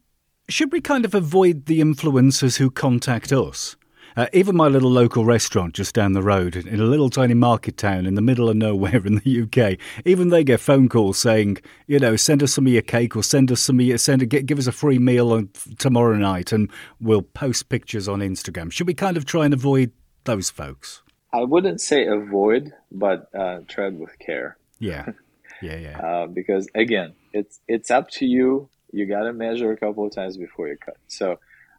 should 0.49 0.73
we 0.73 0.81
kind 0.81 1.05
of 1.05 1.14
avoid 1.14 1.66
the 1.66 1.81
influencers 1.81 2.59
who 2.59 2.71
contact 2.71 3.33
us? 3.33 3.77
Uh, 4.16 4.27
even 4.33 4.57
my 4.57 4.66
little 4.68 4.90
local 4.90 5.25
restaurant 5.25 5.75
just 5.75 5.94
down 5.94 6.12
the 6.12 6.23
road 6.23 6.57
in 6.57 6.81
a 6.81 6.85
little 6.85 7.11
tiny 7.11 7.35
market 7.35 7.77
town 7.77 8.07
in 8.07 8.14
the 8.14 8.23
middle 8.23 8.49
of 8.49 8.57
nowhere 8.57 8.96
in 9.07 9.16
the 9.16 9.42
UK, 9.42 9.79
even 10.05 10.29
they 10.29 10.44
get 10.44 10.61
phone 10.61 10.88
calls 10.88 11.18
saying, 11.18 11.59
you 11.87 11.99
know, 11.99 12.16
send 12.16 12.42
us 12.42 12.53
some 12.53 12.66
of 12.66 12.73
your 12.73 12.83
cake 12.83 13.16
or 13.16 13.23
send 13.23 13.51
us 13.53 13.61
some 13.61 13.79
of 13.79 13.87
your, 13.87 13.99
send, 13.99 14.29
give 14.29 14.59
us 14.59 14.66
a 14.66 14.73
free 14.73 14.99
meal 14.99 15.33
on, 15.33 15.49
tomorrow 15.79 16.16
night 16.16 16.53
and 16.53 16.70
we'll 17.01 17.23
post 17.23 17.68
pictures 17.68 18.09
on 18.09 18.20
Instagram. 18.20 18.73
Should 18.73 18.87
we 18.87 18.94
kind 18.94 19.16
of 19.16 19.25
try 19.25 19.44
and 19.44 19.55
avoid 19.55 19.92
those 20.25 20.51
folks? 20.51 21.03
I 21.33 21.44
wouldn't 21.44 21.81
say 21.81 22.07
avoid, 22.07 22.73
but 22.90 23.29
uh, 23.35 23.61
tread 23.68 23.99
with 23.99 24.18
care. 24.18 24.57
Yeah. 24.79 25.07
Yeah, 25.62 25.77
yeah. 25.77 25.99
Uh, 25.99 26.27
because 26.27 26.68
again, 26.75 27.12
it's 27.33 27.61
it's 27.68 27.90
up 27.90 28.11
to 28.12 28.27
you. 28.27 28.68
You 28.92 29.07
got 29.07 29.25
to 29.25 29.33
measure 29.33 29.70
a 29.70 29.77
couple 29.77 30.07
of 30.07 30.14
times 30.14 30.37
before 30.37 30.68
you 30.68 30.77
cut. 30.77 30.96
So, 31.07 31.38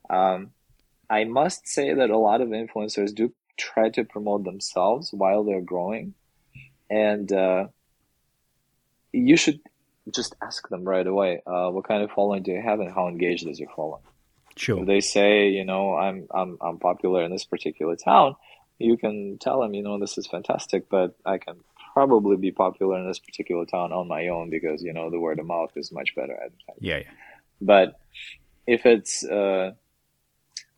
um, 0.09 0.51
I 1.11 1.25
must 1.25 1.67
say 1.67 1.93
that 1.93 2.09
a 2.09 2.17
lot 2.17 2.39
of 2.39 2.47
influencers 2.49 3.13
do 3.13 3.33
try 3.57 3.89
to 3.89 4.05
promote 4.05 4.45
themselves 4.45 5.11
while 5.11 5.43
they're 5.43 5.61
growing, 5.61 6.13
and 6.89 7.31
uh, 7.31 7.67
you 9.11 9.35
should 9.35 9.59
just 10.09 10.35
ask 10.41 10.69
them 10.69 10.85
right 10.85 11.05
away, 11.05 11.41
uh, 11.45 11.69
what 11.69 11.87
kind 11.87 12.01
of 12.01 12.11
following 12.11 12.43
do 12.43 12.51
you 12.51 12.61
have, 12.61 12.79
and 12.79 12.91
how 12.91 13.09
engaged 13.09 13.45
is 13.45 13.59
your 13.59 13.69
following. 13.75 14.01
Sure. 14.55 14.79
If 14.79 14.87
they 14.87 15.01
say, 15.01 15.49
you 15.49 15.65
know, 15.65 15.95
I'm 15.95 16.27
I'm 16.33 16.57
I'm 16.61 16.79
popular 16.79 17.23
in 17.23 17.31
this 17.31 17.45
particular 17.45 17.97
town, 17.97 18.35
you 18.79 18.97
can 18.97 19.37
tell 19.37 19.59
them, 19.61 19.73
you 19.73 19.83
know, 19.83 19.99
this 19.99 20.17
is 20.17 20.27
fantastic, 20.27 20.89
but 20.89 21.17
I 21.25 21.37
can 21.39 21.57
probably 21.93 22.37
be 22.37 22.51
popular 22.51 22.97
in 22.97 23.05
this 23.05 23.19
particular 23.19 23.65
town 23.65 23.91
on 23.91 24.07
my 24.07 24.29
own 24.29 24.49
because 24.49 24.81
you 24.81 24.93
know 24.93 25.09
the 25.09 25.19
word 25.19 25.39
of 25.39 25.45
mouth 25.45 25.71
is 25.75 25.91
much 25.91 26.15
better 26.15 26.33
advertising. 26.33 26.79
Yeah, 26.79 26.97
yeah. 26.99 27.11
But 27.59 27.99
if 28.65 28.85
it's 28.85 29.23
a 29.23 29.75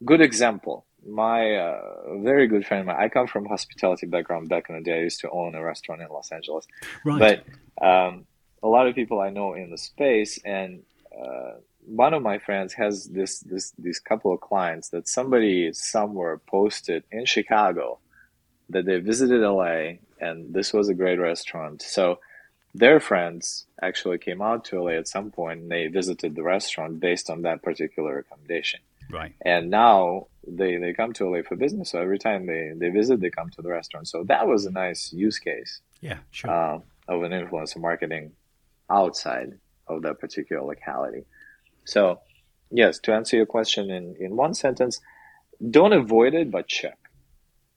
good 0.05 0.21
example, 0.21 0.85
my 1.07 1.55
uh, 1.55 2.17
very 2.17 2.47
good 2.47 2.65
friend, 2.65 2.89
I 2.89 3.09
come 3.09 3.27
from 3.27 3.45
hospitality 3.45 4.05
background. 4.05 4.49
Back 4.49 4.69
in 4.69 4.75
the 4.75 4.81
day, 4.81 4.99
I 4.99 5.01
used 5.01 5.19
to 5.21 5.29
own 5.29 5.55
a 5.55 5.63
restaurant 5.63 6.01
in 6.01 6.07
Los 6.09 6.31
Angeles. 6.31 6.65
Right. 7.03 7.43
But 7.77 7.85
um, 7.85 8.25
a 8.61 8.67
lot 8.67 8.87
of 8.87 8.95
people 8.95 9.19
I 9.19 9.29
know 9.29 9.53
in 9.53 9.69
the 9.69 9.77
space, 9.77 10.39
and 10.45 10.83
uh, 11.17 11.53
one 11.85 12.13
of 12.13 12.21
my 12.21 12.37
friends 12.37 12.73
has 12.73 13.05
this 13.05 13.39
this 13.39 13.71
these 13.77 13.99
couple 13.99 14.33
of 14.33 14.39
clients 14.39 14.89
that 14.89 15.07
somebody 15.07 15.73
somewhere 15.73 16.37
posted 16.37 17.03
in 17.11 17.25
Chicago 17.25 17.99
that 18.69 18.85
they 18.85 18.99
visited 18.99 19.41
LA 19.41 19.97
and 20.19 20.53
this 20.53 20.73
was 20.73 20.89
a 20.89 20.93
great 20.93 21.19
restaurant. 21.19 21.81
So 21.81 22.19
their 22.73 22.99
friends 22.99 23.65
actually 23.81 24.17
came 24.17 24.41
out 24.41 24.65
to 24.65 24.81
LA 24.81 24.91
at 24.91 25.07
some 25.07 25.31
point 25.31 25.61
and 25.61 25.71
they 25.71 25.87
visited 25.87 26.35
the 26.35 26.43
restaurant 26.43 26.99
based 26.99 27.29
on 27.29 27.41
that 27.41 27.61
particular 27.61 28.15
recommendation. 28.15 28.79
Right. 29.13 29.36
And 29.45 29.69
now 29.69 30.28
they, 30.47 30.78
they 30.78 30.93
come 30.93 31.13
to 31.13 31.30
LA 31.30 31.43
for 31.47 31.56
business. 31.56 31.91
So 31.91 32.02
every 32.02 32.19
time 32.19 32.47
they, 32.47 32.71
they 32.76 32.89
visit, 32.89 33.21
they 33.21 33.30
come 33.30 33.49
to 33.52 33.62
the 33.62 33.69
restaurant. 33.69 34.08
So 34.08 34.23
that 34.26 34.47
was 34.47 34.65
a 34.65 34.71
nice 34.71 35.13
use 35.13 35.39
case. 35.39 35.82
Yeah, 36.02 36.17
sure. 36.32 36.49
Uh, 36.49 36.80
of 37.08 37.23
an 37.23 37.32
influencer 37.32 37.78
marketing 37.78 38.32
outside 38.89 39.54
of 39.88 40.02
that 40.04 40.19
particular 40.19 40.63
locality. 40.63 41.26
So, 41.86 42.19
yes, 42.71 42.99
to 42.99 43.13
answer 43.13 43.38
your 43.38 43.45
question 43.45 43.91
in, 43.91 44.15
in 44.19 44.36
one 44.36 44.54
sentence, 44.54 44.99
don't 45.69 45.93
avoid 45.93 46.34
it, 46.34 46.52
but 46.52 46.67
check. 46.67 46.97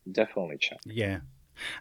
Definitely 0.09 0.57
check. 0.59 0.79
Yeah. 0.85 1.19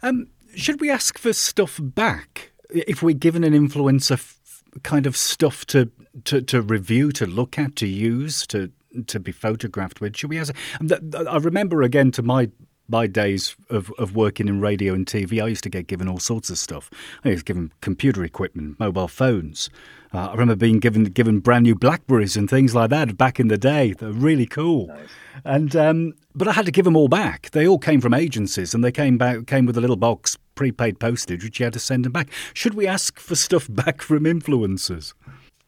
Um, 0.03 0.29
should 0.55 0.81
we 0.81 0.91
ask 0.91 1.19
for 1.19 1.33
stuff 1.33 1.79
back 1.81 2.53
if 2.71 3.03
we're 3.03 3.15
given 3.15 3.45
an 3.45 3.53
influencer 3.53 4.13
f- 4.13 4.63
kind 4.83 5.07
of 5.07 5.17
stuff 5.17 5.65
to, 5.67 5.91
to, 6.25 6.43
to 6.43 6.63
review, 6.63 7.13
to 7.13 7.27
look 7.27 7.59
at, 7.59 7.77
to 7.77 7.87
use, 7.87 8.47
to 8.49 8.73
to 9.05 9.21
be 9.21 9.33
photographed 9.33 10.01
with? 10.01 10.17
Should 10.17 10.31
we 10.31 10.39
ask? 10.39 10.55
I 10.91 11.37
remember 11.37 11.83
again 11.83 12.11
to 12.13 12.23
my 12.23 12.51
my 12.89 13.07
days 13.07 13.57
of, 13.69 13.93
of 13.99 14.15
working 14.15 14.49
in 14.49 14.61
radio 14.61 14.95
and 14.95 15.07
TV, 15.07 15.43
I 15.43 15.49
used 15.49 15.65
to 15.65 15.71
get 15.71 15.87
given 15.87 16.09
all 16.09 16.19
sorts 16.19 16.51
of 16.51 16.59
stuff. 16.59 16.91
I 17.25 17.31
was 17.31 17.43
given 17.43 17.73
computer 17.81 18.23
equipment, 18.25 18.79
mobile 18.79 19.09
phones. 19.09 19.71
Uh, 20.15 20.29
I 20.29 20.33
remember 20.33 20.57
being 20.57 20.79
given 20.79 21.05
given 21.05 21.41
brand 21.41 21.65
new 21.65 21.75
Blackberries 21.75 22.37
and 22.37 22.49
things 22.49 22.75
like 22.75 22.91
that 22.91 23.17
back 23.17 23.41
in 23.41 23.49
the 23.49 23.59
day. 23.59 23.93
They're 23.93 24.13
really 24.13 24.47
cool. 24.47 24.87
Nice. 24.87 25.09
And 25.45 25.77
um, 25.77 26.15
but 26.35 26.49
I 26.49 26.53
had 26.53 26.65
to 26.67 26.73
give 26.73 26.85
them 26.85 26.97
all 26.97 27.09
back. 27.09 27.51
They 27.51 27.67
all 27.67 27.79
came 27.79 28.01
from 28.01 28.15
agencies, 28.15 28.73
and 28.73 28.85
they 28.85 28.93
came 28.93 29.19
back 29.19 29.47
came 29.47 29.67
with 29.67 29.77
a 29.77 29.81
little 29.81 29.97
box, 29.97 30.39
prepaid 30.55 31.01
postage, 31.01 31.43
which 31.45 31.59
you 31.59 31.65
had 31.65 31.73
to 31.73 31.81
send 31.81 32.05
them 32.05 32.13
back. 32.13 32.31
Should 32.55 32.75
we 32.75 32.87
ask 32.87 33.19
for 33.19 33.35
stuff 33.35 33.67
back 33.71 34.01
from 34.01 34.25
influencers? 34.25 35.13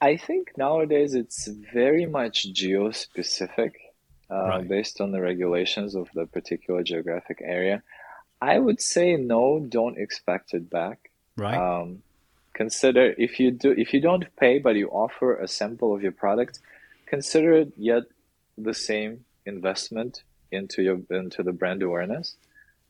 I 0.00 0.16
think 0.16 0.52
nowadays 0.56 1.14
it's 1.14 1.48
very 1.48 2.06
much 2.06 2.52
geo 2.52 2.90
specific 2.92 3.74
uh, 4.30 4.34
right. 4.34 4.68
based 4.68 5.00
on 5.00 5.10
the 5.10 5.20
regulations 5.20 5.94
of 5.94 6.08
the 6.14 6.26
particular 6.26 6.82
geographic 6.82 7.40
area. 7.42 7.82
I 8.40 8.58
would 8.58 8.80
say 8.80 9.16
no, 9.16 9.58
don't 9.60 9.98
expect 9.98 10.54
it 10.54 10.70
back. 10.70 11.10
Right. 11.36 11.56
Um, 11.56 12.02
consider 12.52 13.14
if 13.18 13.38
you 13.40 13.50
do 13.52 13.70
if 13.70 13.94
you 13.94 14.00
don't 14.00 14.24
pay 14.36 14.58
but 14.58 14.74
you 14.74 14.88
offer 14.88 15.36
a 15.36 15.48
sample 15.48 15.94
of 15.94 16.02
your 16.02 16.12
product, 16.12 16.60
consider 17.06 17.52
it 17.52 17.72
yet 17.76 18.04
the 18.56 18.74
same 18.74 19.24
investment 19.46 20.22
into 20.50 20.82
your 20.82 21.00
into 21.10 21.42
the 21.42 21.52
brand 21.52 21.82
awareness. 21.82 22.36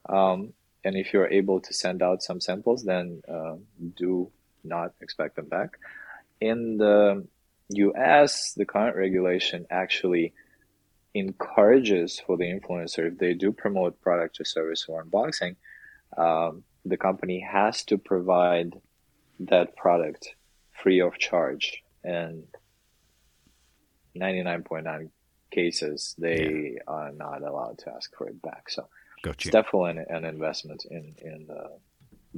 Um, 0.08 0.52
and 0.84 0.96
if 0.96 1.12
you're 1.12 1.28
able 1.28 1.60
to 1.60 1.72
send 1.74 2.02
out 2.02 2.22
some 2.22 2.40
samples, 2.40 2.84
then 2.84 3.22
uh, 3.28 3.56
do 3.96 4.30
not 4.64 4.92
expect 5.00 5.36
them 5.36 5.46
back. 5.46 5.78
In 6.40 6.78
the 6.78 7.26
U.S., 7.70 8.54
the 8.54 8.64
current 8.64 8.96
regulation 8.96 9.66
actually 9.70 10.32
encourages 11.14 12.20
for 12.20 12.36
the 12.36 12.44
influencer 12.44 13.08
if 13.12 13.18
they 13.18 13.34
do 13.34 13.52
promote 13.52 14.00
product 14.00 14.40
or 14.40 14.44
service 14.44 14.86
or 14.88 15.04
unboxing, 15.04 15.56
um, 16.16 16.64
the 16.84 16.96
company 16.96 17.40
has 17.40 17.84
to 17.84 17.98
provide 17.98 18.80
that 19.40 19.76
product 19.76 20.34
free 20.82 21.00
of 21.00 21.18
charge 21.18 21.82
and 22.04 22.44
99.9 24.16 25.10
cases 25.50 26.14
they 26.18 26.74
yeah. 26.74 26.80
are 26.86 27.12
not 27.12 27.42
allowed 27.42 27.78
to 27.78 27.90
ask 27.90 28.14
for 28.16 28.28
it 28.28 28.40
back 28.42 28.68
so 28.68 28.88
it's 29.24 29.50
definitely 29.50 29.90
an, 29.90 30.04
an 30.08 30.24
investment 30.24 30.84
in 30.90 31.14
in 31.20 31.48
uh, 31.50 31.68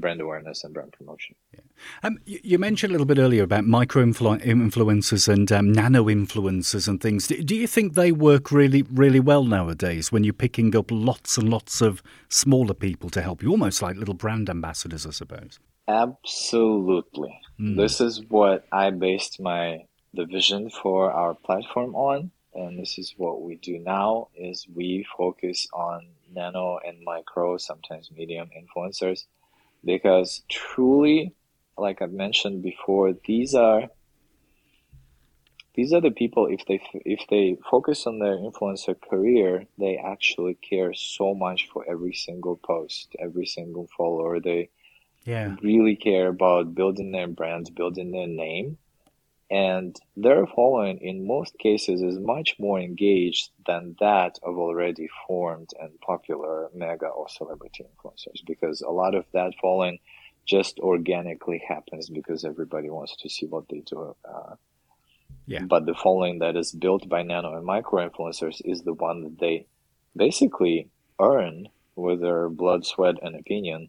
brand 0.01 0.21
awareness 0.21 0.65
and 0.65 0.75
brand 0.75 0.93
promotion. 0.93 1.35
Yeah. 1.55 1.61
Um, 2.03 2.19
you, 2.25 2.41
you, 2.43 2.59
mentioned 2.59 2.91
a 2.91 2.95
little 2.95 3.07
bit 3.07 3.19
earlier 3.19 3.43
about 3.43 3.65
micro 3.65 4.05
influencers 4.05 5.29
and 5.29 5.51
um, 5.53 5.73
nano 5.73 6.05
influencers 6.05 6.89
and 6.89 7.01
things. 7.01 7.27
Do, 7.27 7.43
do, 7.43 7.55
you 7.55 7.67
think 7.67 7.95
they 7.95 8.13
work 8.13 8.51
really, 8.51 8.83
really 8.83 9.21
well 9.21 9.45
nowadays 9.45 10.11
when 10.11 10.25
you're 10.25 10.33
picking 10.33 10.75
up 10.77 10.87
lots 10.91 11.37
and 11.37 11.49
lots 11.49 11.81
of 11.81 12.03
smaller 12.29 12.75
people 12.75 13.11
to 13.11 13.23
help 13.23 13.43
you, 13.43 13.51
almost 13.51 13.83
like 13.83 13.97
little 13.97 14.15
brand 14.15 14.51
ambassadors, 14.51 15.07
I 15.07 15.11
suppose? 15.11 15.59
Absolutely. 15.89 17.41
Mm. 17.59 17.77
This 17.77 18.01
is 18.01 18.23
what 18.29 18.67
I 18.73 18.91
based 18.91 19.41
my 19.41 19.85
the 20.13 20.25
vision 20.25 20.71
for 20.71 21.13
our 21.13 21.35
platform 21.35 21.95
on, 21.95 22.33
and 22.55 22.79
this 22.79 22.99
is 22.99 23.15
what 23.17 23.43
we 23.43 23.57
do 23.57 23.79
now. 23.79 24.29
Is 24.35 24.67
we 24.73 25.07
focus 25.17 25.69
on 25.73 26.09
nano 26.33 26.79
and 26.85 27.03
micro, 27.05 27.59
sometimes 27.59 28.11
medium 28.11 28.51
influencers 28.57 29.25
because 29.85 30.43
truly, 30.49 31.35
like 31.77 32.03
I've 32.03 32.13
mentioned 32.13 32.63
before, 32.63 33.15
these 33.27 33.55
are 33.55 33.89
these 35.75 35.93
are 35.93 36.01
the 36.01 36.11
people 36.11 36.47
if 36.47 36.65
they 36.67 36.81
if 37.05 37.21
they 37.31 37.57
focus 37.71 38.07
on 38.07 38.19
their 38.19 38.37
influencer 38.37 38.95
career 39.01 39.67
they 39.79 39.97
actually 39.97 40.55
care 40.55 40.93
so 40.93 41.35
much 41.35 41.69
for 41.73 41.89
every 41.89 42.13
single 42.13 42.57
post 42.57 43.15
every 43.19 43.47
single 43.47 43.89
follower 43.97 44.41
they 44.41 44.69
yeah. 45.25 45.55
really 45.63 45.97
care 45.97 46.29
about 46.29 46.75
building 46.75 47.13
their 47.13 47.29
brands 47.29 47.71
building 47.71 48.11
their 48.11 48.27
name 48.27 48.77
and 49.51 49.97
their 50.17 50.47
following 50.47 50.99
in 50.99 51.27
most 51.27 51.59
cases 51.59 52.03
is 52.03 52.19
much 52.19 52.55
more 52.61 52.79
engaged 52.79 53.51
than 53.67 53.97
that 53.99 54.39
of 54.45 54.57
already 54.57 55.09
formed 55.27 55.71
and 55.81 56.01
popular 56.01 56.69
mega 56.73 57.07
or 57.07 57.29
celebrity 57.29 57.85
influencers 57.85 58.45
because 58.47 58.81
a 58.81 58.91
lot 58.91 59.15
of 59.15 59.25
that 59.33 59.53
following 59.61 59.99
just 60.47 60.79
organically 60.79 61.63
happens 61.67 62.09
because 62.09 62.45
everybody 62.45 62.89
wants 62.91 63.17
to 63.17 63.29
see 63.29 63.47
what 63.47 63.69
they 63.69 63.81
do 63.81 64.15
uh, 64.25 64.55
yeah. 65.47 65.63
but 65.65 65.85
the 65.85 65.95
following 65.95 66.39
that 66.39 66.57
is 66.57 66.71
built 66.71 67.09
by 67.09 67.23
nano 67.23 67.57
and 67.57 67.65
micro 67.65 68.09
influencers 68.09 68.61
is 68.65 68.83
the 68.83 68.95
one 68.95 69.23
that 69.23 69.39
they 69.41 69.67
basically 70.17 70.89
earn 71.21 71.69
with 71.97 72.21
their 72.21 72.49
blood 72.49 72.87
sweat 72.87 73.17
and 73.21 73.35
opinion 73.35 73.89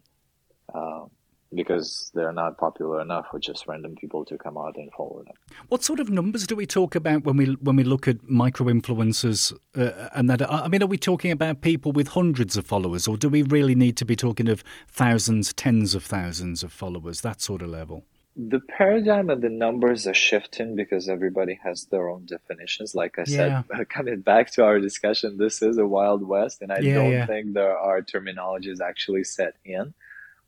uh, 0.74 1.06
because 1.54 2.12
they're 2.14 2.32
not 2.32 2.58
popular 2.58 3.02
enough 3.02 3.28
for 3.32 3.40
just 3.40 3.68
random 3.68 3.96
people 3.96 4.24
to 4.26 4.38
come 4.38 4.58
out 4.58 4.78
and 4.78 4.92
follow 4.94 5.24
them. 5.26 5.36
What 5.68 5.84
sort 5.84 6.00
of 6.00 6.10
numbers 6.10 6.48
do 6.48 6.56
we 6.56 6.66
talk 6.66 6.96
about 6.96 7.24
when 7.24 7.38
we 7.38 7.46
when 7.62 7.76
we 7.76 7.84
look 7.84 8.08
at 8.08 8.30
micro 8.30 8.68
influencers? 8.68 9.54
Uh, 9.76 10.10
and 10.14 10.30
that 10.30 10.50
I 10.50 10.68
mean, 10.68 10.82
are 10.84 10.88
we 10.88 10.98
talking 10.98 11.32
about 11.32 11.62
people 11.62 11.92
with 11.92 12.10
hundreds 12.10 12.58
of 12.58 12.66
followers, 12.66 13.08
or 13.08 13.18
do 13.18 13.30
we 13.30 13.44
really 13.44 13.76
need 13.76 13.98
to 13.98 14.06
be 14.06 14.16
talking 14.16 14.48
of 14.48 14.64
thousands, 14.88 15.54
tens 15.54 15.94
of 15.96 16.04
thousands 16.04 16.64
of 16.64 16.72
followers, 16.72 17.22
that 17.22 17.42
sort 17.42 17.62
of 17.62 17.70
level? 17.70 18.06
The 18.38 18.62
paradigm 18.62 19.30
and 19.30 19.42
the 19.42 19.50
numbers 19.50 20.08
are 20.08 20.14
shifting 20.14 20.74
because 20.74 21.10
everybody 21.10 21.60
has 21.64 21.86
their 21.86 22.10
own 22.10 22.26
definitions. 22.26 22.96
Like 22.96 23.20
I 23.20 23.26
said, 23.26 23.66
yeah. 23.70 23.84
coming 23.90 24.22
back 24.22 24.52
to 24.54 24.64
our 24.64 24.80
discussion, 24.80 25.38
this 25.38 25.62
is 25.62 25.78
a 25.78 25.86
wild 25.86 26.26
west, 26.26 26.62
and 26.62 26.72
I 26.72 26.80
yeah, 26.80 26.94
don't 26.94 27.12
yeah. 27.12 27.26
think 27.26 27.54
there 27.54 27.78
are 27.78 28.02
terminologies 28.02 28.80
actually 28.80 29.26
set 29.26 29.56
in. 29.66 29.94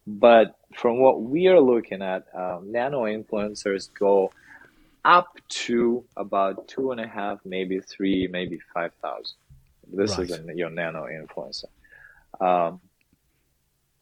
But 0.06 0.58
from 0.76 1.00
what 1.00 1.22
we 1.22 1.48
are 1.48 1.60
looking 1.60 2.02
at, 2.02 2.26
um, 2.34 2.72
nano 2.72 3.04
influencers 3.04 3.90
go 3.98 4.32
up 5.06 5.38
to 5.50 6.04
about 6.18 6.68
two 6.68 6.92
and 6.92 7.00
a 7.00 7.08
half, 7.08 7.40
maybe 7.46 7.80
three, 7.80 8.28
maybe 8.28 8.60
five 8.74 8.94
thousand. 9.02 9.38
This 9.92 10.18
right. 10.18 10.30
is 10.30 10.40
a, 10.40 10.56
your 10.56 10.70
nano 10.70 11.06
influencer. 11.06 11.66
Um, 12.42 12.82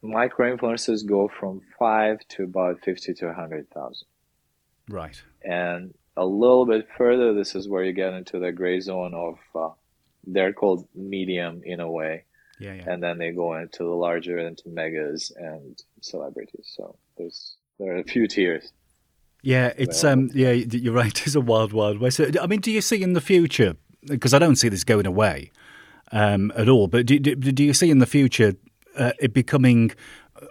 micro 0.01 0.55
influencers 0.55 1.05
go 1.05 1.27
from 1.27 1.61
five 1.77 2.19
to 2.29 2.43
about 2.43 2.81
fifty 2.81 3.13
to 3.15 3.27
a 3.27 3.33
hundred 3.33 3.69
thousand. 3.69 4.07
Right. 4.89 5.21
And 5.43 5.93
a 6.17 6.25
little 6.25 6.65
bit 6.65 6.87
further, 6.97 7.33
this 7.33 7.55
is 7.55 7.67
where 7.67 7.83
you 7.83 7.93
get 7.93 8.13
into 8.13 8.39
the 8.39 8.51
gray 8.51 8.79
zone 8.79 9.13
of 9.13 9.37
uh, 9.55 9.73
they're 10.25 10.53
called 10.53 10.87
medium 10.95 11.61
in 11.63 11.79
a 11.79 11.89
way 11.89 12.25
yeah, 12.61 12.73
yeah. 12.73 12.83
And 12.87 13.01
then 13.01 13.17
they 13.17 13.31
go 13.31 13.55
into 13.55 13.83
the 13.83 13.89
larger, 13.89 14.37
into 14.37 14.69
megas 14.69 15.31
and 15.35 15.81
celebrities. 16.01 16.71
So 16.75 16.97
there's 17.17 17.57
there 17.79 17.95
are 17.95 17.99
a 17.99 18.03
few 18.03 18.27
tiers. 18.27 18.71
Yeah, 19.43 19.73
it's 19.75 20.03
um, 20.03 20.29
yeah, 20.33 20.51
you're 20.51 20.93
right. 20.93 21.19
It's 21.25 21.35
a 21.35 21.41
wild, 21.41 21.73
wild 21.73 21.99
west. 21.99 22.19
I 22.19 22.45
mean, 22.45 22.61
do 22.61 22.71
you 22.71 22.81
see 22.81 23.01
in 23.01 23.13
the 23.13 23.21
future? 23.21 23.75
Because 24.05 24.33
I 24.33 24.39
don't 24.39 24.55
see 24.55 24.69
this 24.69 24.83
going 24.83 25.07
away 25.07 25.51
um, 26.11 26.51
at 26.55 26.69
all. 26.69 26.87
But 26.87 27.05
do, 27.07 27.19
do, 27.19 27.35
do 27.35 27.63
you 27.63 27.73
see 27.73 27.89
in 27.89 27.99
the 27.99 28.05
future 28.05 28.53
uh, 28.97 29.13
it 29.19 29.33
becoming 29.33 29.91
uh, 30.41 30.45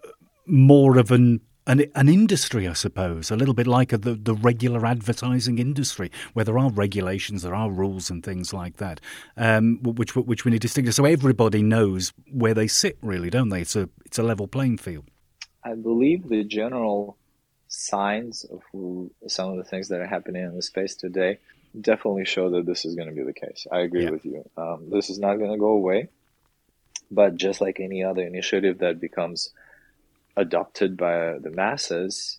more 0.47 0.99
of 0.99 1.11
an 1.11 1.41
an, 1.67 1.85
an 1.95 2.09
industry, 2.09 2.67
I 2.67 2.73
suppose, 2.73 3.31
a 3.31 3.37
little 3.37 3.55
bit 3.55 3.67
like 3.67 3.93
a, 3.93 3.99
the, 3.99 4.15
the 4.15 4.35
regular 4.35 4.87
advertising 4.87 5.59
industry, 5.59 6.11
where 6.33 6.45
there 6.45 6.59
are 6.59 6.71
regulations, 6.71 7.43
there 7.43 7.55
are 7.55 7.71
rules 7.71 8.11
and 8.11 8.25
things 8.25 8.53
like 8.53 8.79
that, 8.79 9.01
um, 9.37 9.79
which 9.83 10.17
which 10.17 10.45
we 10.45 10.51
need 10.51 10.63
to 10.63 10.67
distinguish. 10.67 10.97
So 10.97 11.05
everybody 11.05 11.63
knows 11.63 12.13
where 12.31 12.55
they 12.55 12.67
sit, 12.67 12.99
really, 13.03 13.31
don't 13.31 13.51
they? 13.51 13.61
It's 13.63 13.77
a 13.77 13.89
it's 14.05 14.19
a 14.19 14.23
level 14.23 14.49
playing 14.49 14.79
field. 14.79 15.07
I 15.65 15.75
believe 15.75 16.29
the 16.29 16.45
general 16.45 17.17
signs 17.69 18.45
of 18.45 18.63
some 19.29 19.51
of 19.51 19.57
the 19.57 19.65
things 19.65 19.89
that 19.89 20.01
are 20.01 20.07
happening 20.07 20.43
in 20.43 20.57
the 20.57 20.63
space 20.63 20.97
today 20.97 21.39
definitely 21.79 22.25
show 22.25 22.51
that 22.51 22.67
this 22.67 22.85
is 22.85 22.97
going 22.97 23.09
to 23.09 23.15
be 23.15 23.23
the 23.23 23.33
case. 23.33 23.67
I 23.71 23.81
agree 23.81 24.05
yeah. 24.05 24.11
with 24.11 24.25
you. 24.25 24.49
Um, 24.57 24.91
this 24.91 25.09
is 25.11 25.19
not 25.19 25.37
going 25.37 25.53
to 25.53 25.59
go 25.59 25.69
away, 25.69 26.09
but 27.11 27.37
just 27.37 27.61
like 27.61 27.79
any 27.79 28.03
other 28.03 28.23
initiative 28.23 28.79
that 28.79 29.01
becomes 29.01 29.51
adopted 30.37 30.97
by 30.97 31.39
the 31.39 31.51
masses, 31.51 32.39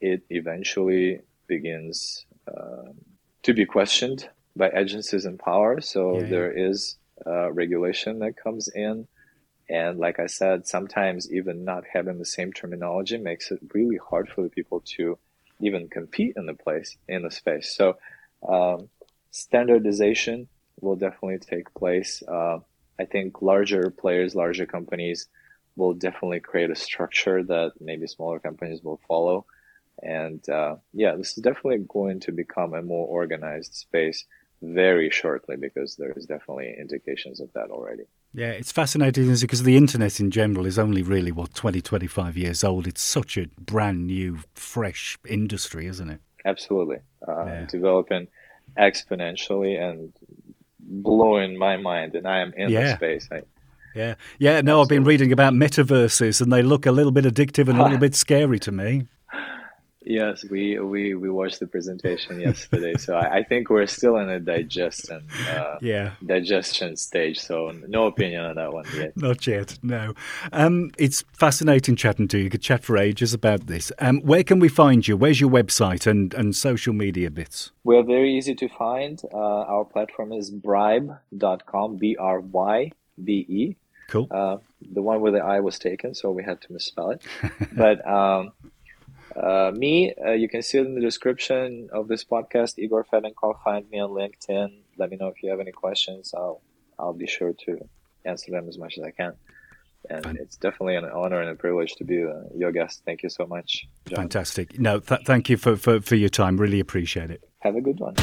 it 0.00 0.22
eventually 0.30 1.20
begins 1.46 2.26
um, 2.48 2.94
to 3.42 3.52
be 3.52 3.66
questioned 3.66 4.28
by 4.56 4.70
agencies 4.70 5.24
in 5.26 5.38
power. 5.38 5.80
So 5.80 6.18
yeah, 6.18 6.26
there 6.26 6.56
yeah. 6.56 6.68
is 6.70 6.96
regulation 7.52 8.18
that 8.20 8.36
comes 8.36 8.68
in. 8.68 9.06
And 9.68 9.98
like 9.98 10.18
I 10.18 10.26
said, 10.26 10.66
sometimes 10.66 11.32
even 11.32 11.64
not 11.64 11.84
having 11.90 12.18
the 12.18 12.26
same 12.26 12.52
terminology 12.52 13.16
makes 13.16 13.50
it 13.50 13.60
really 13.72 13.96
hard 13.96 14.28
for 14.28 14.42
the 14.42 14.50
people 14.50 14.80
to 14.96 15.18
even 15.60 15.88
compete 15.88 16.34
in 16.36 16.46
the 16.46 16.54
place, 16.54 16.96
in 17.08 17.22
the 17.22 17.30
space. 17.30 17.72
So 17.74 17.96
um, 18.46 18.88
standardization 19.30 20.48
will 20.80 20.96
definitely 20.96 21.38
take 21.38 21.72
place. 21.74 22.22
Uh, 22.26 22.58
I 22.98 23.04
think 23.04 23.40
larger 23.40 23.90
players, 23.90 24.34
larger 24.34 24.66
companies 24.66 25.28
will 25.76 25.94
definitely 25.94 26.40
create 26.40 26.70
a 26.70 26.76
structure 26.76 27.42
that 27.42 27.72
maybe 27.80 28.06
smaller 28.06 28.38
companies 28.38 28.82
will 28.82 29.00
follow. 29.08 29.46
And 30.02 30.46
uh, 30.48 30.76
yeah, 30.92 31.14
this 31.14 31.36
is 31.36 31.42
definitely 31.42 31.84
going 31.88 32.20
to 32.20 32.32
become 32.32 32.74
a 32.74 32.82
more 32.82 33.06
organized 33.06 33.74
space 33.74 34.24
very 34.62 35.10
shortly 35.10 35.56
because 35.56 35.96
there 35.96 36.12
is 36.12 36.26
definitely 36.26 36.74
indications 36.78 37.40
of 37.40 37.52
that 37.54 37.70
already. 37.70 38.04
Yeah, 38.32 38.50
it's 38.50 38.72
fascinating 38.72 39.34
because 39.40 39.64
the 39.64 39.76
internet 39.76 40.20
in 40.20 40.30
general 40.30 40.66
is 40.66 40.78
only 40.78 41.02
really, 41.02 41.32
what, 41.32 41.54
20, 41.54 41.80
25 41.80 42.36
years 42.36 42.64
old. 42.64 42.86
It's 42.86 43.02
such 43.02 43.36
a 43.36 43.48
brand 43.60 44.06
new, 44.06 44.38
fresh 44.54 45.18
industry, 45.28 45.86
isn't 45.86 46.08
it? 46.08 46.20
Absolutely. 46.44 46.98
Uh, 47.26 47.44
yeah. 47.44 47.66
Developing 47.66 48.28
exponentially 48.78 49.80
and 49.80 50.12
blowing 50.80 51.58
my 51.58 51.76
mind, 51.76 52.14
and 52.14 52.26
I 52.26 52.40
am 52.40 52.52
in 52.56 52.70
yeah. 52.70 52.84
the 52.84 52.96
space. 52.96 53.28
I, 53.30 53.42
yeah, 53.94 54.14
yeah. 54.38 54.60
No, 54.60 54.82
I've 54.82 54.88
been 54.88 55.04
reading 55.04 55.32
about 55.32 55.52
metaverses, 55.52 56.40
and 56.40 56.52
they 56.52 56.62
look 56.62 56.86
a 56.86 56.92
little 56.92 57.12
bit 57.12 57.24
addictive 57.24 57.68
and 57.68 57.78
a 57.78 57.82
little 57.82 57.98
bit 57.98 58.14
scary 58.14 58.58
to 58.60 58.72
me. 58.72 59.06
Yes, 60.04 60.44
we 60.50 60.78
we 60.78 61.14
we 61.14 61.30
watched 61.30 61.60
the 61.60 61.66
presentation 61.66 62.40
yesterday, 62.40 62.94
so 62.98 63.14
I, 63.14 63.36
I, 63.36 63.42
think 63.44 63.70
we're 63.70 63.86
still 63.86 64.16
in 64.16 64.28
a 64.28 64.40
digestion, 64.40 65.26
uh, 65.48 65.76
yeah, 65.80 66.14
digestion 66.24 66.96
stage. 66.96 67.38
So 67.38 67.72
no 67.86 68.06
opinion 68.06 68.44
on 68.44 68.56
that 68.56 68.72
one 68.72 68.84
yet. 68.96 69.16
Not 69.16 69.46
yet, 69.46 69.78
no. 69.82 70.14
Um, 70.52 70.90
it's 70.98 71.22
fascinating 71.32 71.96
chatting 71.96 72.28
to 72.28 72.38
you. 72.38 72.44
You 72.44 72.50
could 72.50 72.62
chat 72.62 72.82
for 72.82 72.98
ages 72.98 73.32
about 73.32 73.66
this. 73.68 73.92
Um, 73.98 74.20
where 74.22 74.42
can 74.42 74.58
we 74.58 74.68
find 74.68 75.06
you? 75.06 75.16
Where's 75.16 75.40
your 75.40 75.50
website 75.50 76.06
and 76.06 76.34
and 76.34 76.56
social 76.56 76.92
media 76.92 77.30
bits? 77.30 77.70
We're 77.84 78.04
very 78.04 78.36
easy 78.36 78.54
to 78.56 78.68
find. 78.68 79.22
Uh, 79.32 79.36
our 79.36 79.84
platform 79.84 80.32
is 80.32 80.50
brybe.com, 80.50 81.96
b 81.98 82.16
r 82.18 82.40
y 82.40 82.90
b 83.22 83.46
e 83.48 83.76
Cool. 84.12 84.28
Uh, 84.30 84.58
the 84.92 85.00
one 85.00 85.22
where 85.22 85.32
the 85.32 85.38
I 85.38 85.60
was 85.60 85.78
taken, 85.78 86.14
so 86.14 86.30
we 86.30 86.44
had 86.44 86.60
to 86.60 86.72
misspell 86.74 87.12
it. 87.12 87.22
but 87.72 88.06
um, 88.06 88.52
uh, 89.34 89.72
me, 89.74 90.12
uh, 90.22 90.32
you 90.32 90.50
can 90.50 90.60
see 90.60 90.76
it 90.76 90.84
in 90.84 90.94
the 90.94 91.00
description 91.00 91.88
of 91.94 92.08
this 92.08 92.22
podcast. 92.22 92.78
Igor 92.78 93.06
Fedenkoff. 93.10 93.62
Find 93.64 93.88
me 93.88 94.00
on 94.00 94.10
LinkedIn. 94.10 94.70
Let 94.98 95.08
me 95.08 95.16
know 95.16 95.28
if 95.28 95.42
you 95.42 95.48
have 95.48 95.60
any 95.60 95.72
questions. 95.72 96.34
I'll 96.36 96.60
I'll 96.98 97.14
be 97.14 97.26
sure 97.26 97.54
to 97.64 97.78
answer 98.26 98.50
them 98.50 98.68
as 98.68 98.76
much 98.76 98.98
as 98.98 99.04
I 99.04 99.12
can. 99.12 99.32
And 100.10 100.24
Fine. 100.24 100.36
it's 100.42 100.56
definitely 100.56 100.96
an 100.96 101.06
honor 101.06 101.40
and 101.40 101.48
a 101.48 101.54
privilege 101.54 101.94
to 101.94 102.04
be 102.04 102.22
uh, 102.22 102.32
your 102.54 102.70
guest. 102.70 103.00
Thank 103.06 103.22
you 103.22 103.30
so 103.30 103.46
much. 103.46 103.86
John. 104.08 104.16
Fantastic. 104.16 104.78
No, 104.78 105.00
th- 105.00 105.22
thank 105.24 105.48
you 105.48 105.56
for, 105.56 105.76
for, 105.76 106.02
for 106.02 106.16
your 106.16 106.28
time. 106.28 106.58
Really 106.58 106.80
appreciate 106.80 107.30
it. 107.30 107.48
Have 107.60 107.76
a 107.76 107.80
good 107.80 107.98
one. 107.98 108.16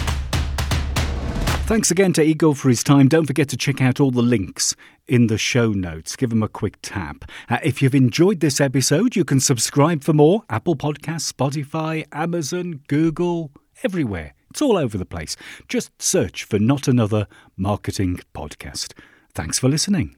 Thanks 1.70 1.92
again 1.92 2.14
to 2.14 2.24
Igor 2.24 2.56
for 2.56 2.70
his 2.70 2.84
time. 2.84 3.08
Don't 3.08 3.28
forget 3.28 3.48
to 3.50 3.56
check 3.56 3.80
out 3.80 4.00
all 4.00 4.10
the 4.10 4.24
links 4.24 4.76
in 5.08 5.28
the 5.28 5.38
show 5.38 5.72
notes. 5.72 6.16
Give 6.16 6.32
them 6.32 6.42
a 6.42 6.48
quick 6.48 6.80
tap. 6.82 7.26
Uh, 7.48 7.60
if 7.62 7.80
you've 7.80 7.94
enjoyed 7.94 8.40
this 8.40 8.60
episode, 8.60 9.16
you 9.16 9.24
can 9.24 9.40
subscribe 9.40 10.04
for 10.04 10.12
more 10.12 10.42
Apple 10.50 10.76
Podcasts, 10.76 11.32
Spotify, 11.32 12.08
Amazon, 12.12 12.82
Google, 12.88 13.52
everywhere. 13.84 14.34
It's 14.50 14.64
all 14.64 14.78
over 14.78 14.98
the 14.98 15.06
place. 15.06 15.36
Just 15.68 16.02
search 16.02 16.44
for 16.44 16.58
Not 16.58 16.88
Another 16.88 17.28
Marketing 17.56 18.20
Podcast. 18.34 18.94
Thanks 19.36 19.60
for 19.60 19.70
listening. 19.70 20.16